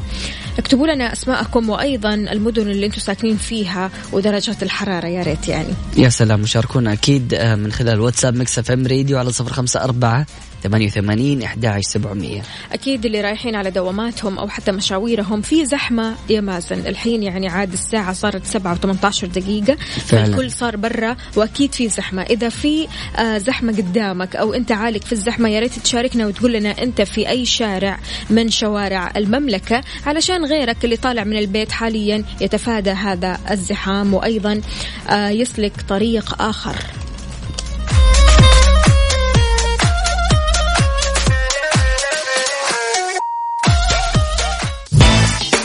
اكتبوا 0.59 0.87
لنا 0.87 1.13
أسماءكم 1.13 1.71
وأيضا 1.71 2.15
المدن 2.15 2.71
اللي 2.71 2.87
أنتم 2.87 2.99
ساكنين 2.99 3.37
فيها 3.37 3.91
ودرجات 4.13 4.63
الحرارة. 4.63 5.07
يا 5.07 5.23
ريت 5.23 5.49
يعني. 5.49 5.75
يا 5.97 6.09
سلام 6.09 6.43
وشاركونا 6.43 6.93
أكيد 6.93 7.35
آه، 7.35 7.55
من 7.55 7.73
خلال 7.73 8.01
واتساب 8.01 8.37
Mix 8.37 8.59
FM 8.59 8.87
Radio 8.87 9.19
على 9.19 9.33
صفر 9.33 9.53
خمسة 9.53 9.85
أربعة 9.85 10.27
ثمانية 10.63 10.87
وثمانين 10.87 11.43
إحدى 11.43 11.67
عشر 11.69 11.83
سبعمية. 11.83 12.43
أكيد 12.73 13.07
اللي 13.07 13.21
رايحين 13.21 13.55
على 13.55 13.71
دواماتهم 13.71 14.39
أو 14.39 14.49
حتى 14.49 14.73
مشاويرهم 14.73 15.43
في 15.43 15.65
زحمة 15.67 16.15
يا 16.31 16.41
مازن. 16.41 16.87
الحين 16.87 17.23
يعني 17.23 17.49
عاد 17.49 17.73
الساعة 17.73 18.13
صارت 18.13 18.47
سبعة 18.47 18.77
و18 18.77 19.25
دقيقة 19.25 19.75
فعلا. 20.07 20.25
فالكل 20.25 20.51
صار 20.51 20.77
برا 20.77 21.17
وأكيد 21.37 21.75
في 21.75 21.89
زحمة. 21.89 22.23
إذا 22.23 22.49
في 22.49 22.89
آه، 23.19 23.39
زحمة 23.39 23.73
قدامك 23.73 24.37
أو 24.37 24.55
أنت 24.55 24.73
عالق 24.73 25.05
في 25.05 25.13
الزحمة 25.13 25.49
يا 25.49 25.61
ريت 25.61 25.79
تشاركنا 25.79 26.27
وتقول 26.27 26.53
لنا 26.53 26.83
أنت 26.83 27.03
في 27.03 27.29
أي 27.29 27.47
شارع 27.47 27.99
من 28.31 28.51
شوارع 28.51 29.13
المملكة 29.17 29.81
علشان 30.07 30.42
غيرك 30.45 30.85
اللي 30.85 30.97
طالع 30.97 31.25
من 31.25 31.37
البيت 31.37 31.73
حاليا 31.73 32.25
يتفادى 32.41 32.91
هذا 32.91 33.39
الزحام 33.51 34.15
وأيضا 34.15 34.61
آه، 35.09 35.29
يسلك 35.29 35.73
طريق 35.89 36.43
آخر. 36.43 36.77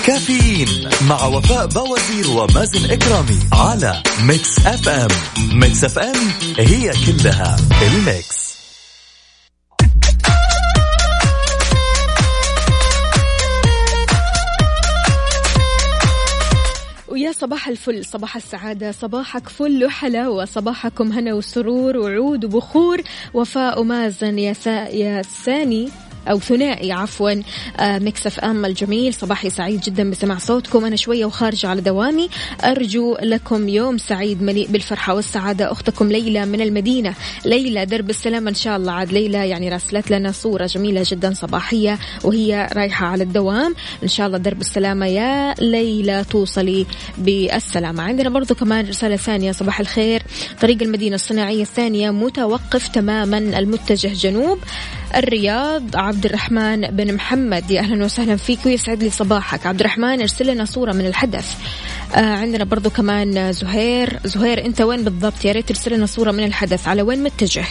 كافيين 0.07 0.89
مع 1.09 1.25
وفاء 1.25 1.65
بوازير 1.65 2.29
ومازن 2.29 2.91
إكرامي 2.91 3.39
على 3.53 4.03
Mix 4.23 4.59
FM 4.59 5.07
Mix 5.53 5.83
FM 5.83 6.15
هي 6.57 6.91
كلها 7.05 7.55
ال 7.81 7.94
mix. 7.94 8.46
صباح 17.39 17.67
الفل 17.67 18.05
صباح 18.05 18.35
السعادة 18.35 18.91
صباحك 18.91 19.49
فل 19.49 19.85
وحلاوة 19.85 20.45
صباحكم 20.45 21.11
هنا 21.11 21.33
وسرور 21.33 21.97
وعود 21.97 22.45
وبخور 22.45 23.01
وفاء 23.33 23.81
ومازن 23.81 24.39
يا 24.39 24.53
سا 24.53 24.87
يا 24.87 25.21
ساني. 25.21 25.89
أو 26.31 26.39
ثنائي 26.39 26.91
عفوا. 26.91 27.31
آه، 27.79 27.99
Mix 27.99 28.27
FM 28.27 28.65
الجميل 28.65 29.13
صباحي 29.13 29.49
سعيد 29.49 29.81
جدا 29.81 30.09
بسماع 30.09 30.37
صوتكم. 30.37 30.85
أنا 30.85 30.95
شوية 30.95 31.25
وخارجة 31.25 31.67
على 31.67 31.81
دوامي. 31.81 32.29
أرجو 32.63 33.17
لكم 33.21 33.69
يوم 33.69 33.97
سعيد 33.97 34.41
مليء 34.41 34.67
بالفرحة 34.67 35.15
والسعادة. 35.15 35.71
أختكم 35.71 36.11
ليلى 36.11 36.45
من 36.45 36.61
المدينة. 36.61 37.13
ليلى 37.45 37.85
درب 37.85 38.09
السلامة 38.09 38.47
إن 38.47 38.53
شاء 38.53 38.77
الله. 38.77 38.91
عاد 38.91 39.11
ليلى 39.11 39.49
يعني 39.49 39.69
راسلت 39.69 40.11
لنا 40.11 40.31
صورة 40.31 40.65
جميلة 40.65 41.03
جدا 41.07 41.33
صباحية 41.33 41.99
وهي 42.23 42.69
رايحة 42.73 43.05
على 43.05 43.23
الدوام. 43.23 43.75
إن 44.03 44.07
شاء 44.07 44.27
الله 44.27 44.37
درب 44.37 44.61
السلامة 44.61 45.05
يا 45.05 45.53
ليلى 45.53 46.25
توصلي 46.29 46.85
بالسلامة 47.17 48.03
عندنا 48.03 48.29
برضو 48.29 48.55
كمان 48.55 48.87
رسالة 48.87 49.15
ثانية. 49.15 49.51
صباح 49.51 49.79
الخير. 49.79 50.23
طريق 50.61 50.81
المدينة 50.81 51.15
الصناعية 51.15 51.61
الثانية 51.61 52.11
متوقف 52.11 52.87
تماما. 52.87 53.37
المتجه 53.37 54.07
جنوب. 54.07 54.59
الرياض 55.15 55.95
عبد 55.95 56.25
الرحمن 56.25 56.81
بن 56.81 57.13
محمد. 57.13 57.71
يا 57.71 57.81
أهلا 57.81 58.05
وسهلا 58.05 58.35
فيك 58.35 58.65
ويسعد 58.65 59.03
لي 59.03 59.09
صباحك. 59.09 59.65
عبد 59.65 59.79
الرحمن 59.79 60.21
ارسل 60.21 60.53
لنا 60.53 60.65
صورة 60.65 60.91
من 60.93 61.05
الحدث. 61.05 61.55
آه 62.15 62.35
عندنا 62.35 62.63
برضو 62.63 62.89
كمان 62.89 63.51
زهير. 63.51 64.19
زهير 64.25 64.65
أنت 64.65 64.81
وين 64.81 65.03
بالضبط؟ 65.03 65.45
يا 65.45 65.51
ريت 65.51 65.67
ترسل 65.67 65.93
لنا 65.93 66.05
صورة 66.05 66.31
من 66.31 66.43
الحدث. 66.43 66.87
على 66.87 67.01
وين 67.01 67.23
متجه؟ 67.23 67.65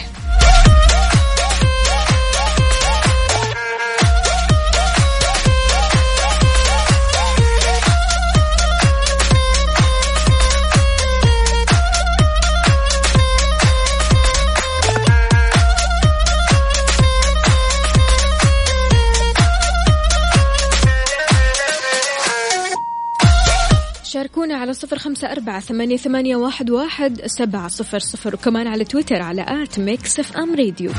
شاركونا 24.47 24.61
على 24.61 24.73
صفر 24.73 24.97
خمسة 24.97 25.31
أربعة 25.31 25.59
ثمانية, 25.59 25.97
ثمانية 25.97 26.35
واحد, 26.35 26.69
واحد 26.69 27.21
سبعة 27.25 27.67
صفر 27.67 27.99
صفر 27.99 28.35
وكمان 28.35 28.67
على 28.67 28.83
تويتر 28.83 29.21
على 29.21 29.45
at 29.47 29.79
Mix 29.79 30.19
FM 30.19 30.55
Radio. 30.55 30.91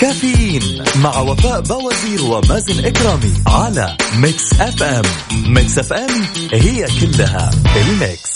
كافيين 0.00 0.84
مع 1.02 1.20
وفاء 1.20 1.60
بوازير 1.60 2.22
ومازن 2.22 2.84
إكرامي 2.84 3.32
على 3.46 3.96
Mix 4.16 4.60
FM. 4.60 5.04
Mix 5.54 5.78
FM 5.78 6.22
هي 6.52 6.86
كلها 7.00 7.50
ال 7.76 7.87
mix. 7.87 8.31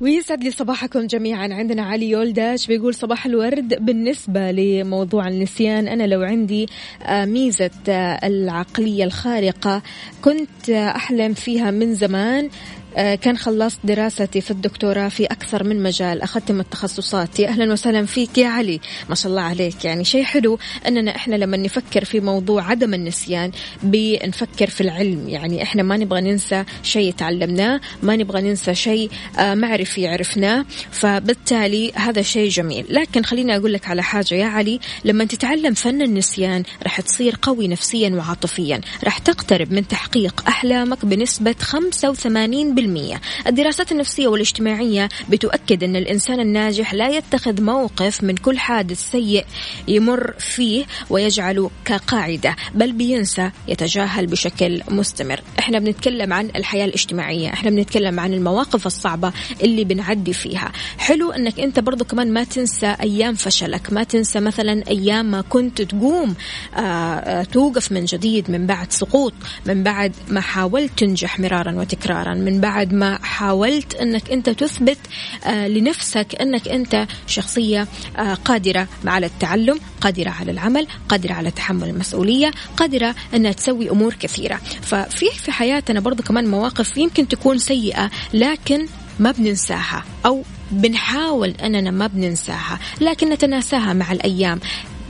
ويسعد 0.00 0.44
لي 0.44 0.50
صباحكم 0.50 1.06
جميعا. 1.06 1.48
عندنا 1.54 1.82
علي 1.82 2.10
يولداش 2.10 2.66
بيقول 2.66 2.94
صباح 2.94 3.26
الورد. 3.26 3.84
بالنسبة 3.84 4.50
لموضوع 4.50 5.28
النسيان 5.28 5.88
أنا 5.88 6.06
لو 6.06 6.22
عندي 6.22 6.66
آه، 7.02 7.24
ميزة 7.24 7.70
آه، 7.88 8.26
العقلية 8.26 9.04
الخارقة 9.04 9.82
كنت 10.22 10.70
آه، 10.70 10.96
أحلم 10.96 11.34
فيها 11.34 11.70
من 11.70 11.94
زمان. 11.94 12.50
كان 12.96 13.38
خلصت 13.38 13.78
دراستي 13.84 14.40
في 14.40 14.50
الدكتوراه 14.50 15.08
في 15.08 15.24
أكثر 15.24 15.64
من 15.64 15.82
مجال. 15.82 16.22
أخذت 16.22 16.52
من 16.52 16.60
التخصصات 16.60 17.40
يا 17.40 17.48
أهلا 17.48 17.72
وسهلا 17.72 18.06
فيك 18.06 18.38
يا 18.38 18.48
علي. 18.48 18.80
ما 19.08 19.14
شاء 19.14 19.30
الله 19.30 19.42
عليك. 19.42 19.84
يعني 19.84 20.04
شيء 20.04 20.24
حلو 20.24 20.58
أننا 20.86 21.16
إحنا 21.16 21.34
لما 21.36 21.56
نفكر 21.56 22.04
في 22.04 22.20
موضوع 22.20 22.70
عدم 22.70 22.94
النسيان 22.94 23.50
بنفكر 23.82 24.70
في 24.70 24.80
العلم. 24.80 25.28
يعني 25.28 25.62
إحنا 25.62 25.82
ما 25.82 25.96
نبغى 25.96 26.20
ننسى 26.20 26.64
شيء 26.82 27.12
تعلمناه 27.12 27.80
ما 28.02 28.16
نبغى 28.16 28.42
ننسى 28.42 28.74
شيء 28.74 29.10
آه، 29.38 29.54
معرفي 29.54 30.08
عرفناه. 30.08 30.64
فبالتالي 30.90 31.92
هذا 31.94 32.22
شيء 32.22 32.48
جميل. 32.48 32.86
لكن 32.88 33.22
خليني 33.24 33.56
أقول 33.56 33.72
لك 33.72 33.88
على 33.88 34.02
حاجة 34.02 34.34
يا 34.34 34.46
علي. 34.46 34.80
لما 35.04 35.24
تتعلم 35.24 35.74
فن 35.74 36.02
النسيان 36.02 36.62
راح 36.82 37.00
تصير 37.00 37.36
قوي 37.42 37.68
نفسيا 37.68 38.10
وعاطفيا. 38.10 38.80
راح 39.04 39.18
تقترب 39.18 39.72
من 39.72 39.88
تحقيق 39.88 40.42
أحلامك 40.48 41.04
بنسبة 41.04 41.54
85% 41.60 42.79
الدراسات 43.46 43.92
النفسية 43.92 44.28
والاجتماعية 44.28 45.08
بتؤكد 45.28 45.84
أن 45.84 45.96
الإنسان 45.96 46.40
الناجح 46.40 46.94
لا 46.94 47.08
يتخذ 47.08 47.62
موقف 47.62 48.24
من 48.24 48.36
كل 48.36 48.58
حادث 48.58 49.10
سيء 49.10 49.44
يمر 49.88 50.34
فيه 50.38 50.84
ويجعله 51.10 51.70
كقاعدة 51.84 52.56
بل 52.74 52.92
بينسى 52.92 53.50
يتجاهل 53.68 54.26
بشكل 54.26 54.82
مستمر. 54.88 55.40
إحنا 55.58 55.78
بنتكلم 55.78 56.32
عن 56.32 56.50
الحياة 56.56 56.84
الاجتماعية 56.84 57.52
إحنا 57.52 57.70
بنتكلم 57.70 58.20
عن 58.20 58.34
المواقف 58.34 58.86
الصعبة 58.86 59.32
اللي 59.62 59.84
بنعدي 59.84 60.32
فيها. 60.32 60.72
حلو 60.98 61.32
أنك 61.32 61.60
أنت 61.60 61.80
برضو 61.80 62.04
كمان 62.04 62.32
ما 62.32 62.44
تنسى 62.44 62.96
أيام 63.02 63.34
فشلك 63.34 63.92
ما 63.92 64.02
تنسى 64.04 64.40
مثلا 64.40 64.82
أيام 64.88 65.30
ما 65.30 65.40
كنت 65.40 65.82
تقوم 65.82 66.34
آآ 66.76 66.80
آآ 66.80 67.44
توقف 67.44 67.92
من 67.92 68.04
جديد 68.04 68.50
من 68.50 68.66
بعد 68.66 68.92
سقوط 68.92 69.32
من 69.66 69.82
بعد 69.82 70.12
ما 70.28 70.40
حاولت 70.40 70.90
تنجح 70.96 71.40
مرارا 71.40 71.72
وتكرارا 71.72 72.34
من 72.34 72.60
بعد 72.60 72.69
بعد 72.70 72.92
ما 72.92 73.18
حاولت 73.22 73.94
أنك 73.94 74.30
أنت 74.30 74.50
تثبت 74.50 74.98
آه 75.44 75.68
لنفسك 75.68 76.34
أنك 76.40 76.68
أنت 76.68 77.06
شخصية 77.26 77.88
آه 78.18 78.34
قادرة 78.34 78.88
على 79.06 79.26
التعلم، 79.26 79.80
قادرة 80.00 80.30
على 80.30 80.52
العمل، 80.52 80.86
قادرة 81.08 81.32
على 81.32 81.50
تحمل 81.50 81.88
المسؤولية، 81.88 82.50
قادرة 82.76 83.14
أنها 83.34 83.52
تسوي 83.52 83.90
أمور 83.90 84.14
كثيرة، 84.14 84.60
ففي 84.82 85.26
في 85.44 85.52
حياتنا 85.52 86.00
برضو 86.00 86.22
كمان 86.22 86.46
مواقف 86.46 86.96
يمكن 86.96 87.28
تكون 87.28 87.58
سيئة 87.58 88.10
لكن 88.34 88.86
ما 89.18 89.30
بننساها 89.30 90.04
أو 90.26 90.44
بنحاول 90.70 91.50
أننا 91.50 91.90
ما 91.90 92.06
بننساها 92.06 92.78
لكن 93.00 93.28
نتناساها 93.28 93.92
مع 93.92 94.12
الأيام. 94.12 94.60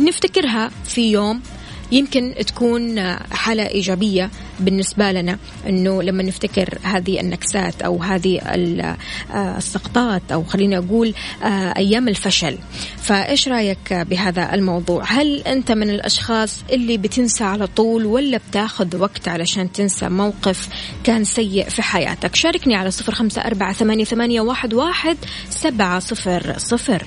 نفتكرها 0.01 0.71
في 0.85 1.13
يوم 1.13 1.43
يمكن 1.93 2.35
تكون 2.47 3.01
حالة 3.33 3.67
إيجابية 3.69 4.31
بالنسبة 4.61 5.13
لنا 5.13 5.39
أنه 5.67 6.03
لما 6.03 6.23
نفتكر 6.23 6.79
هذه 6.83 7.21
النكسات 7.21 7.83
أو 7.83 8.03
هذه 8.03 8.41
السقطات 9.35 10.23
أو 10.33 10.45
خلينا 10.45 10.79
أقول 10.79 11.15
أيام 11.77 12.09
الفشل. 12.09 12.59
فإيش 12.97 13.49
رأيك 13.49 13.93
بهذا 13.93 14.55
الموضوع؟ 14.55 15.05
هل 15.07 15.41
أنت 15.41 15.73
من 15.73 15.91
الأشخاص 15.91 16.63
اللي 16.73 16.97
بتنسى 16.99 17.45
على 17.45 17.67
طول 17.67 18.07
ولا 18.07 18.41
بتاخذ 18.51 18.97
وقت 18.97 19.29
علشان 19.29 19.73
تنسى 19.73 20.09
موقف 20.09 20.69
كان 21.05 21.25
سيء 21.25 21.69
في 21.69 21.83
حياتك؟ 21.83 22.37
شاركني 22.37 22.77
على 22.77 22.91
صفر 22.91 23.15
خمسة 23.15 23.43
أربعة 23.43 23.73
ثمانية 23.73 24.41
واحد, 24.41 24.75
واحد 24.75 25.17
سبعة 25.51 25.99
صفر 25.99 26.55
صفر. 26.59 27.07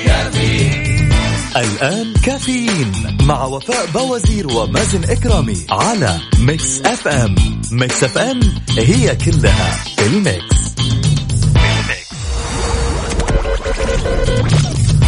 الآن 1.55 2.13
كافيين 2.13 2.91
مع 3.23 3.45
وفاء 3.45 3.85
بوازير 3.93 4.47
ومازن 4.53 5.03
إكرامي 5.03 5.57
على 5.69 6.19
Mix 6.39 6.81
FM. 6.81 7.35
Mix 7.71 8.03
FM 8.03 8.39
هي 8.77 9.15
كلها 9.15 9.83
في 9.97 10.07
ال 10.07 10.17
mix. 10.17 10.55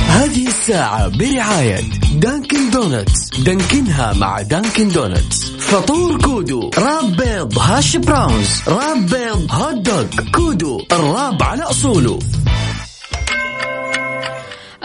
هذه 0.08 0.48
الساعة 0.48 1.08
برعاية 1.08 1.82
Dunkin' 2.14 2.70
Donuts. 2.72 3.30
Dunkin 3.40 4.03
ها 4.03 4.14
مع 4.14 4.42
Dunkin' 4.42 4.90
Donuts. 4.90 5.46
فطور 5.60 6.22
Kudu 6.22 6.70
wrap 6.78 7.16
بيض 7.16 7.60
hash 7.60 7.96
browns 7.98 8.62
wrap 8.68 9.06
بيض 9.06 9.48
hot 9.52 9.76
dog 9.76 10.06
Kudu 10.36 10.82
ال 10.92 11.02
wrap 11.02 11.44
على 11.44 11.64
أصوله. 11.64 12.20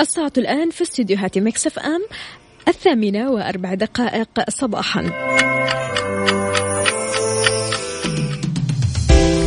الساعة 0.01 0.33
الآن 0.39 0.71
في 0.71 0.83
استديوهات 0.83 1.39
Mix 1.39 1.67
FM 1.67 2.01
الثامنة 2.69 3.31
وأربع 3.31 3.75
دقائق 3.75 4.51
صباحا. 4.51 5.11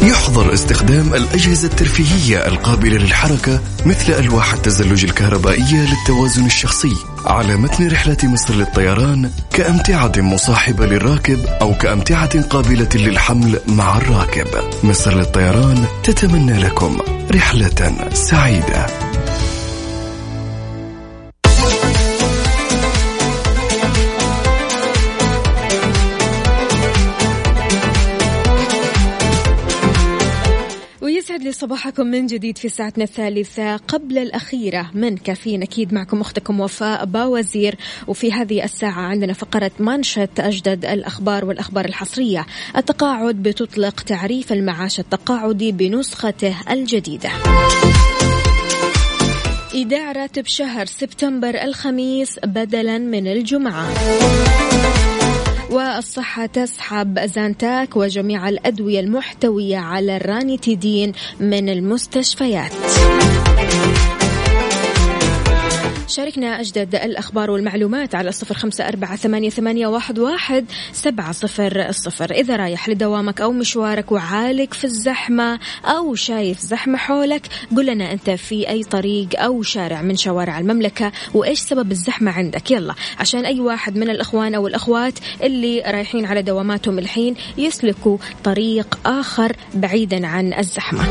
يحظر 0.04 0.54
استخدام 0.54 1.14
الأجهزة 1.14 1.68
الترفيهية 1.68 2.48
القابلة 2.48 2.98
للحركة 2.98 3.60
مثل 3.86 4.14
ألواح 4.14 4.54
التزلج 4.54 5.04
الكهربائية 5.04 5.90
للتوازن 5.90 6.46
الشخصي 6.46 6.96
على 7.26 7.58
متن 7.58 7.88
رحلة 7.88 8.18
مصر 8.24 8.54
للطيران 8.54 9.32
كأمتعة 9.54 10.12
مصاحبة 10.18 10.86
للراكب 10.86 11.40
أو 11.62 11.74
كأمتعة 11.74 12.42
قابلة 12.42 12.90
للحمل 12.96 13.60
مع 13.68 13.98
الراكب. 13.98 14.48
مصر 14.84 15.18
للطيران 15.18 15.86
تتمنى 16.04 16.64
لكم 16.64 16.98
رحلة 17.32 18.10
سعيدة. 18.14 19.11
ويسعد 31.42 31.54
لي 31.54 31.60
صباحكم 31.60 32.08
من 32.08 32.26
جديد 32.28 32.58
في 32.58 32.70
ساعتنا 32.70 33.04
الثالثة 33.04 33.76
قبل 33.78 34.18
الأخيرة. 34.18 34.92
من 34.94 35.18
كافيين 35.18 35.62
أكيد 35.62 35.94
معكم 35.94 36.22
أختكم 36.22 36.60
وفاء 36.60 37.06
باوزير 37.06 37.76
وفي 38.08 38.32
هذه 38.32 38.64
الساعة 38.64 39.02
عندنا 39.02 39.34
فقرة 39.34 39.72
منشط 39.80 40.40
أجدد 40.40 40.86
الأخبار 40.86 41.46
والأخبار 41.46 41.86
الحصرية. 41.86 42.46
التقاعد 42.78 43.36
بتطلق 43.36 44.02
تعريف 44.02 44.54
المعاش 44.54 45.00
التقاعدي 45.00 45.72
بنسخته 45.72 46.56
الجديدة. 46.70 47.30
إيداع 49.74 50.12
راتب 50.12 50.46
شهر 50.46 50.86
سبتمبر 50.86 51.64
الخميس 51.64 52.40
بدلا 52.46 52.98
من 52.98 53.28
الجمعة. 53.28 53.88
والصحة 55.72 56.46
تسحب 56.46 57.20
زانتاك 57.20 57.98
وجميع 57.98 58.50
الأدوية 58.50 59.00
المحتوية 59.00 59.78
على 59.78 60.18
الرانيتيدين 60.18 61.12
من 61.40 61.70
المستشفيات. 61.70 62.72
شاركنا 66.12 66.60
أجدد 66.60 66.96
الأخبار 66.96 67.52
والمعلومات 67.52 68.16
على 68.16 68.32
صفر 68.32 68.56
خمسة 68.56 68.88
أربعة 68.88 69.16
ثمانية, 69.16 69.50
ثمانية 69.50 69.88
واحد, 69.88 70.20
واحد 70.20 70.66
سبعة 70.94 71.32
صفر 71.32 71.90
الصفر 71.90 72.32
إذا 72.32 72.56
رايح 72.56 72.90
لدوامك 72.90 73.42
أو 73.42 73.52
مشوارك 73.52 74.12
وعالق 74.12 74.74
في 74.74 74.84
الزحمة 74.84 75.60
أو 75.86 76.16
شايف 76.16 76.60
زحمة 76.60 76.98
حولك 76.98 77.48
قل 77.76 77.86
لنا 77.86 78.12
أنت 78.12 78.30
في 78.30 78.70
أي 78.70 78.84
طريق 78.84 79.42
أو 79.42 79.64
شارع 79.64 80.02
من 80.02 80.18
شوارع 80.18 80.60
المملكة 80.60 81.12
وإيش 81.34 81.60
سبب 81.60 81.92
الزحمة 81.92 82.32
عندك. 82.32 82.72
يلا 82.72 82.94
عشان 83.20 83.46
أي 83.46 83.60
واحد 83.60 83.96
من 83.96 84.10
الأخوان 84.10 84.56
أو 84.56 84.68
الأخوات 84.68 85.14
اللي 85.44 85.82
رايحين 85.82 86.26
على 86.26 86.42
دواماتهم 86.42 87.00
الحين 87.00 87.36
يسلكوا 87.58 88.18
طريق 88.44 89.00
آخر 89.06 89.56
بعيدا 89.74 90.28
عن 90.28 90.54
الزحمة. 90.54 91.04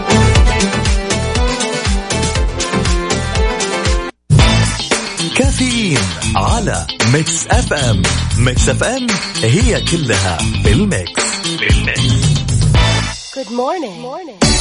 كافيين 5.60 5.98
على 6.36 6.86
Mix 7.12 7.46
FM 7.46 8.02
Mix 8.38 8.68
FM 8.68 9.06
هي 9.42 9.80
كلها 9.80 10.38
بال 10.64 10.87
mix 10.87 11.22
بال 11.60 11.92
mix 11.92 12.40
Good 13.34 13.50
morning. 13.50 13.94
Good 13.94 14.02
morning. 14.08 14.59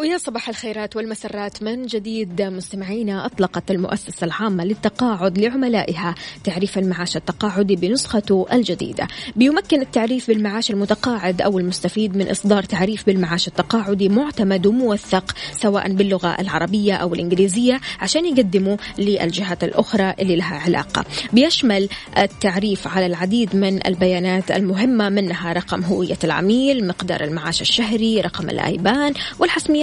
ويا 0.00 0.18
صباح 0.18 0.48
الخيرات 0.48 0.96
والمسرات 0.96 1.62
من 1.62 1.86
جديد. 1.86 2.42
مستمعينا 2.42 3.26
أطلقت 3.26 3.70
المؤسسة 3.70 4.24
العامة 4.24 4.64
للتقاعد 4.64 5.38
لعملائها 5.38 6.14
تعريف 6.44 6.78
المعاش 6.78 7.16
التقاعدي 7.16 7.76
بنسخته 7.76 8.46
الجديدة. 8.52 9.08
بيمكن 9.36 9.80
التعريف 9.80 10.28
بالمعاش 10.28 10.70
المتقاعد 10.70 11.42
أو 11.42 11.58
المستفيد 11.58 12.16
من 12.16 12.28
إصدار 12.28 12.62
تعريف 12.62 13.06
بالمعاش 13.06 13.48
التقاعدي 13.48 14.08
معتمد 14.08 14.66
وموثق 14.66 15.34
سواء 15.52 15.92
باللغة 15.92 16.36
العربية 16.40 16.94
أو 16.94 17.14
الإنجليزية 17.14 17.80
عشان 18.00 18.26
يقدموا 18.26 18.76
للجهات 18.98 19.64
الأخرى 19.64 20.14
اللي 20.20 20.36
لها 20.36 20.54
علاقة. 20.56 21.04
بيشمل 21.32 21.88
التعريف 22.18 22.88
على 22.88 23.06
العديد 23.06 23.56
من 23.56 23.86
البيانات 23.86 24.50
المهمة 24.50 25.08
منها 25.08 25.52
رقم 25.52 25.82
هوية 25.84 26.18
العميل 26.24 26.86
مقدار 26.86 27.24
المعاش 27.24 27.60
الشهري 27.60 28.20
رقم 28.20 28.50
الآيبان 28.50 29.14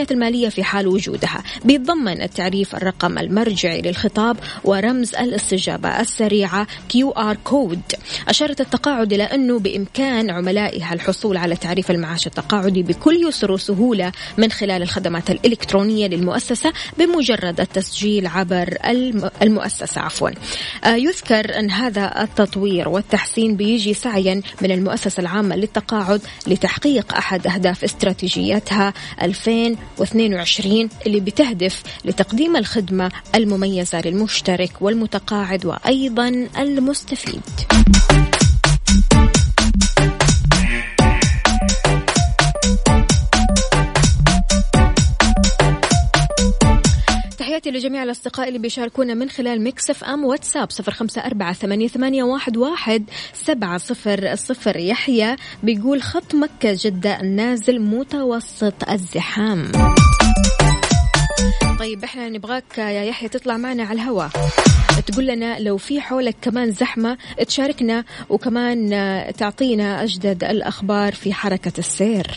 والحسميات 0.08 0.12
المالية 0.12 0.50
في 0.50 0.64
حال 0.64 0.88
وجودها 0.88 1.44
بيتضمن 1.66 2.22
التعريف 2.22 2.76
الرقم 2.76 3.18
المرجعي 3.18 3.82
للخطاب 3.82 4.38
ورمز 4.64 5.16
الاستجابة 5.16 6.02
السريعة 6.02 6.68
QR 6.94 7.36
كود. 7.44 7.82
أشارت 8.28 8.62
التقاعد 8.62 9.14
إلى 9.14 9.24
أنه 9.24 9.60
بإمكان 9.60 10.30
عملائها 10.30 10.94
الحصول 10.94 11.38
على 11.38 11.56
تعريف 11.56 11.92
المعاش 11.92 12.28
التقاعدي 12.28 12.84
بكل 12.84 13.28
يسر 13.28 13.52
وسهولة 13.52 14.12
من 14.38 14.52
خلال 14.52 14.82
الخدمات 14.82 15.32
الإلكترونية 15.32 16.08
للمؤسسة 16.08 16.74
بمجرد 16.98 17.60
التسجيل 17.60 18.28
عبر 18.28 18.78
المؤسسة 19.42 20.02
عفوا. 20.02 20.30
آه، 20.84 20.96
يذكر 20.96 21.60
أن 21.60 21.72
هذا 21.72 22.24
التطوير 22.24 22.90
والتحسين 22.90 23.56
بيجي 23.56 23.94
سعيا 23.94 24.42
من 24.62 24.72
المؤسسة 24.72 25.22
العامة 25.22 25.56
للتقاعد 25.56 26.22
لتحقيق 26.48 27.14
أحد 27.14 27.48
أهداف 27.48 27.84
استراتيجيتها 27.84 28.94
2022 30.02 30.90
اللي 31.08 31.20
بتهدف 31.20 31.84
لتقديم 32.06 32.56
الخدمة 32.56 33.12
المميزة 33.36 34.02
للمشترك 34.02 34.82
والمتقاعد 34.82 35.66
وأيضا 35.66 36.28
المستفيد. 36.60 37.42
تحياتي 47.58 47.78
لجميع 47.78 48.04
الأصدقاء 48.04 48.48
اللي 48.48 48.60
بيشاركونا 48.60 49.14
من 49.14 49.30
خلال 49.30 49.62
Mix 49.62 49.90
FM 49.90 50.26
واتساب 50.26 50.72
صفر 50.72 50.92
خمسة 50.92 51.22
أربعة 51.22 51.54
ثمانية, 51.54 52.24
واحد 52.24 53.04
سبعة 53.34 53.78
صفر 53.78 54.36
صفر. 54.36 54.78
يحيى 54.78 55.36
بيقول 55.64 56.02
خط 56.02 56.36
مكة 56.36 56.78
جدة 56.80 57.20
النازل 57.22 57.80
متوسط 57.82 58.90
الزحام. 58.90 59.72
طيب 61.80 62.04
إحنا 62.04 62.30
نبغاك 62.30 62.78
يا 62.78 63.04
يحيى 63.04 63.30
تطلع 63.30 63.58
معنا 63.58 63.84
على 63.84 64.02
الهواء 64.02 64.30
تقول 65.08 65.28
لنا 65.28 65.60
لو 65.60 65.78
في 65.78 66.02
حولك 66.02 66.36
كمان 66.42 66.72
زحمة 66.72 67.18
تشاركنا 67.48 68.04
وكمان 68.30 68.90
تعطينا 69.38 70.04
أجدد 70.04 70.44
الأخبار 70.44 71.14
في 71.14 71.34
حركة 71.34 71.74
السير. 71.78 72.28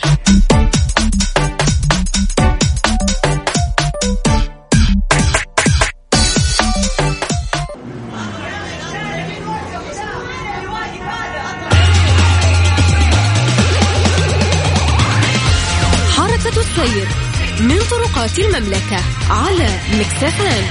طرقات 18.31 18.39
المملكة 18.39 19.03
على 19.29 19.69
مكسفان 19.99 20.63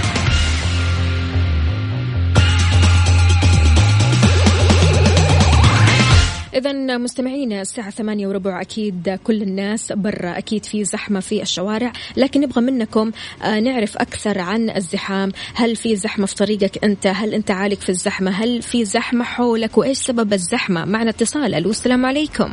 إذا 6.55 6.99
مستمعينا 6.99 7.61
الساعة 7.61 7.91
ثمانية 7.91 8.27
وربع 8.27 8.61
أكيد 8.61 9.19
كل 9.25 9.43
الناس 9.43 9.93
برا 9.93 10.39
أكيد 10.39 10.65
في 10.65 10.85
زحمة 10.85 11.21
في 11.21 11.43
الشوارع 11.43 11.93
لكن 12.17 12.41
نبغى 12.41 12.61
منكم 12.61 13.11
آه، 13.43 13.61
نعرف 13.61 13.97
أكثر 13.97 14.39
عن 14.39 14.71
الزحام. 14.71 15.33
هل 15.55 15.77
في 15.77 15.97
زحمة 15.97 16.27
في 16.27 16.35
طريقك 16.35 16.85
أنت؟ 16.85 17.07
هل 17.07 17.35
أنت 17.35 17.51
عالق 17.51 17.79
في 17.79 17.89
الزحمة؟ 17.89 18.31
هل 18.31 18.63
في 18.63 18.85
زحمة 18.85 19.25
حولك؟ 19.25 19.79
وإيش 19.79 19.99
سبب 19.99 20.33
الزحمة؟ 20.33 20.85
معنا 20.85 21.11
اتصال. 21.11 21.55
ألو 21.55 21.71
السلام 21.71 22.07
عليكم. 22.07 22.53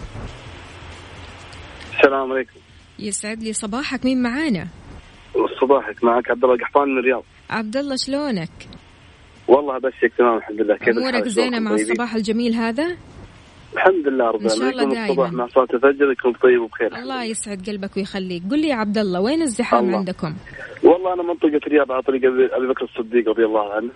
السلام 1.97 2.31
عليكم. 2.31 2.59
يسعد 2.99 3.43
لي 3.43 3.53
صباحك. 3.53 4.05
مين 4.05 4.21
معانا؟ 4.21 4.67
صباحك 5.61 6.03
معك؟ 6.03 6.31
عبد 6.31 6.43
الله 6.43 6.55
القحطاني 6.55 6.91
من 6.91 6.99
الرياض. 6.99 7.23
عبد 7.49 7.77
الله 7.77 7.95
شلونك؟ 7.95 8.49
والله 9.47 9.77
بسك 9.77 10.13
تمام 10.17 10.37
الحمد 10.37 10.61
لله. 10.61 10.75
كيف 10.77 10.97
أمورك؟ 10.97 11.27
زينة 11.27 11.59
مع؟ 11.59 11.73
الصباح 11.73 12.15
الجميل 12.15 12.53
هذا؟ 12.53 12.97
الحمد 13.73 14.07
لله 14.07 14.31
رب 14.31 14.47
شاء 14.47 14.57
العالمين. 14.57 14.79
الله 14.79 14.83
يكون 14.83 15.03
الصباح 15.03 15.29
دايماً. 15.29 15.43
مع 15.43 15.47
صلاة 15.47 15.67
الفجر 15.73 16.11
يكون 16.11 16.33
طيب 16.33 16.61
وبخير. 16.61 16.95
الله 16.95 17.23
يسعد 17.23 17.69
قلبك 17.69 17.97
ويخليك. 17.97 18.43
قل 18.51 18.61
لي 18.61 18.67
يا 18.67 18.75
عبد 18.75 18.97
الله 18.97 19.21
وين 19.21 19.41
الزحام 19.41 19.85
الله. 19.85 19.97
عندكم؟ 19.97 20.33
والله 20.83 21.13
أنا 21.13 21.23
منطقة 21.23 21.61
الرياض 21.67 21.91
على 21.91 22.01
طريق 22.01 22.21
ابي 22.25 22.67
بكر 22.67 22.83
الصديق 22.83 23.29
رضي 23.29 23.45
الله 23.45 23.73
عنه. 23.73 23.89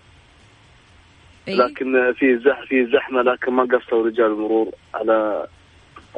إيه؟ 1.48 1.56
لكن 1.56 2.14
في 2.20 2.38
زح 2.38 2.68
في 2.68 2.86
زحمة 2.86 3.22
لكن 3.22 3.54
ما 3.54 3.64
قصروا 3.64 4.06
رجال 4.06 4.26
المرور 4.26 4.72
على 4.94 5.48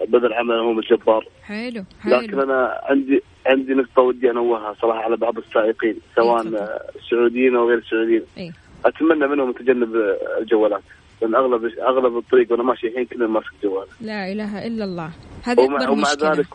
بذل 0.08 0.34
عملهم 0.34 0.80
الجبار. 0.80 1.28
حلو 1.44 1.84
حلو. 2.02 2.16
لكن 2.16 2.40
أنا 2.40 2.82
عندي 2.84 3.24
عندي 3.46 3.74
نقطة 3.74 4.02
ودي 4.02 4.32
أنوهها 4.32 4.76
صراحة 4.82 5.00
على 5.00 5.16
بعض 5.16 5.38
السائقين 5.38 5.96
سواء 6.16 6.44
تفضل. 6.44 6.68
سعوديين 7.10 7.56
أو 7.56 7.70
غير 7.70 7.84
سعوديين. 7.90 8.24
إيه. 8.38 8.52
أتمنى 8.86 9.28
منهم 9.28 9.52
تجنب 9.52 9.96
الجوالات 10.40 10.82
لأن 11.22 11.36
أغلب 11.36 11.66
أغلب 11.66 12.18
الطريق 12.18 12.52
وأنا 12.52 12.64
ماشي 12.64 12.88
الحين 12.88 13.06
كلنا 13.06 13.28
ماسك 13.28 13.54
جوال. 13.64 13.88
لا 14.02 14.32
إله 14.32 14.68
إلا 14.68 14.84
الله. 14.86 15.10
هذه 15.44 15.60
ومع, 15.60 15.84
أكبر 15.84 15.92
ومع 15.92 16.14
ذلك 16.14 16.48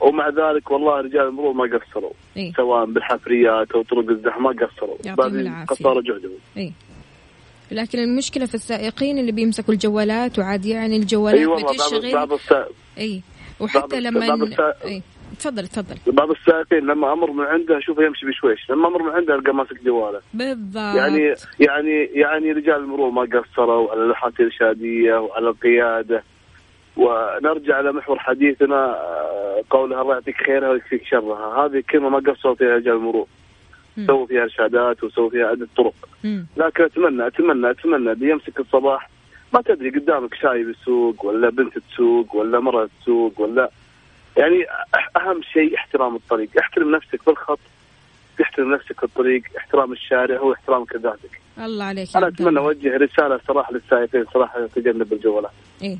ومع 0.00 0.28
ذلك 0.28 0.70
والله 0.70 1.00
رجال 1.00 1.28
المرور 1.28 1.52
ما 1.52 1.78
قصروا. 1.78 2.12
إيه. 2.36 2.52
سواء 2.52 2.84
بالحفريات 2.84 3.72
أو 3.72 3.82
طرق 3.82 4.08
الزحمة 4.08 4.52
ما 4.52 4.66
قصروا. 4.66 4.96
بعد. 5.16 5.66
قصارى 5.68 6.02
جهدهم. 6.02 6.38
اي 6.56 6.72
لكن 7.72 7.98
المشكلة 7.98 8.46
في 8.46 8.54
السائقين 8.54 9.18
اللي 9.18 9.32
بيمسكوا 9.32 9.74
الجوالات 9.74 10.38
وعاد 10.38 10.64
يعني 10.66 10.96
الجوالات 10.96 11.48
بعض 11.48 11.74
بتشغل. 11.74 12.12
بعض 12.12 12.32
السا... 12.32 12.66
أي 12.98 13.22
وحتى 13.60 14.00
لما 14.00 14.28
بعض 14.28 14.42
السا- 14.42 14.84
أي 14.84 15.02
تفضل 15.38 15.68
تفضل. 15.68 16.12
بعض 16.12 16.30
السائقين 16.30 16.78
لما 16.86 17.12
أمر 17.12 17.30
من 17.32 17.44
عنده 17.44 17.78
اشوفه 17.78 18.02
يمشي 18.04 18.26
بشويش 18.26 18.70
لما 18.70 18.88
أمر 18.88 19.02
من 19.02 19.10
عنده 19.10 19.34
ألقى 19.34 19.54
ماسك 19.54 19.82
جواله. 19.84 20.20
بالضبط. 20.34 20.96
يعني 20.96 21.34
يعني 21.60 22.04
يعني 22.14 22.52
رجال 22.52 22.76
المرور 22.76 23.10
ما 23.10 23.22
قصروا 23.22 23.90
على 23.90 24.02
اللوحات 24.02 24.32
الارشاديه 24.40 25.14
وعلى 25.14 25.48
القيادة. 25.48 26.22
ونرجع 26.96 27.74
على 27.76 27.92
محور 27.92 28.18
حديثنا 28.18 28.76
آه، 28.94 29.62
قولها 29.70 30.02
الله 30.02 30.14
يعطيك 30.14 30.36
خيرها 30.46 30.68
ويكفيك 30.70 31.02
شرها. 31.10 31.66
هذه 31.66 31.82
كلمة 31.90 32.08
ما 32.08 32.18
قصروا 32.32 32.54
فيها 32.54 32.68
رجال 32.76 32.94
المرور. 32.94 33.26
سووا 34.06 34.26
فيها 34.26 34.42
إرشادات 34.42 35.04
وسووا 35.04 35.30
فيها 35.30 35.46
عده 35.46 35.68
طرق. 35.76 35.94
مم. 36.24 36.46
لكن 36.56 36.84
اتمنى 36.84 37.26
اتمنى 37.26 37.70
أتمنى 37.70 38.12
اللي 38.12 38.30
يمسك 38.30 38.60
الصباح 38.60 39.10
ما 39.54 39.62
تدري 39.62 39.90
قدامك 39.90 40.34
شايب 40.34 40.68
يسوق 40.70 41.24
ولا 41.24 41.50
بنت 41.50 41.78
تسوق 41.78 42.36
ولا 42.36 42.60
مرة 42.60 42.88
تسوق 43.00 43.40
ولا 43.40 43.70
يعني 44.36 44.66
أهم 45.16 45.42
شيء 45.42 45.74
احترام 45.74 46.16
الطريق. 46.16 46.48
احترم 46.58 46.90
نفسك 46.96 47.22
في 47.22 47.30
الخط 47.30 47.58
تحترم 48.38 48.74
نفسك 48.74 48.98
في 48.98 49.04
الطريق 49.04 49.42
احترام 49.58 49.92
الشارع 49.92 50.38
هو 50.38 50.52
احترامك 50.52 50.96
لذاتك 50.96 51.40
الله 51.58 51.84
عليك 51.84 52.16
أنا 52.16 52.28
أتمنى. 52.28 52.58
أوجه 52.58 52.96
رسالة 52.96 53.40
صراحة 53.48 53.72
للسائقين 53.72 54.24
صراحة 54.34 54.66
تجنب 54.66 55.12
الجوالات. 55.12 55.50
إيه. 55.82 55.96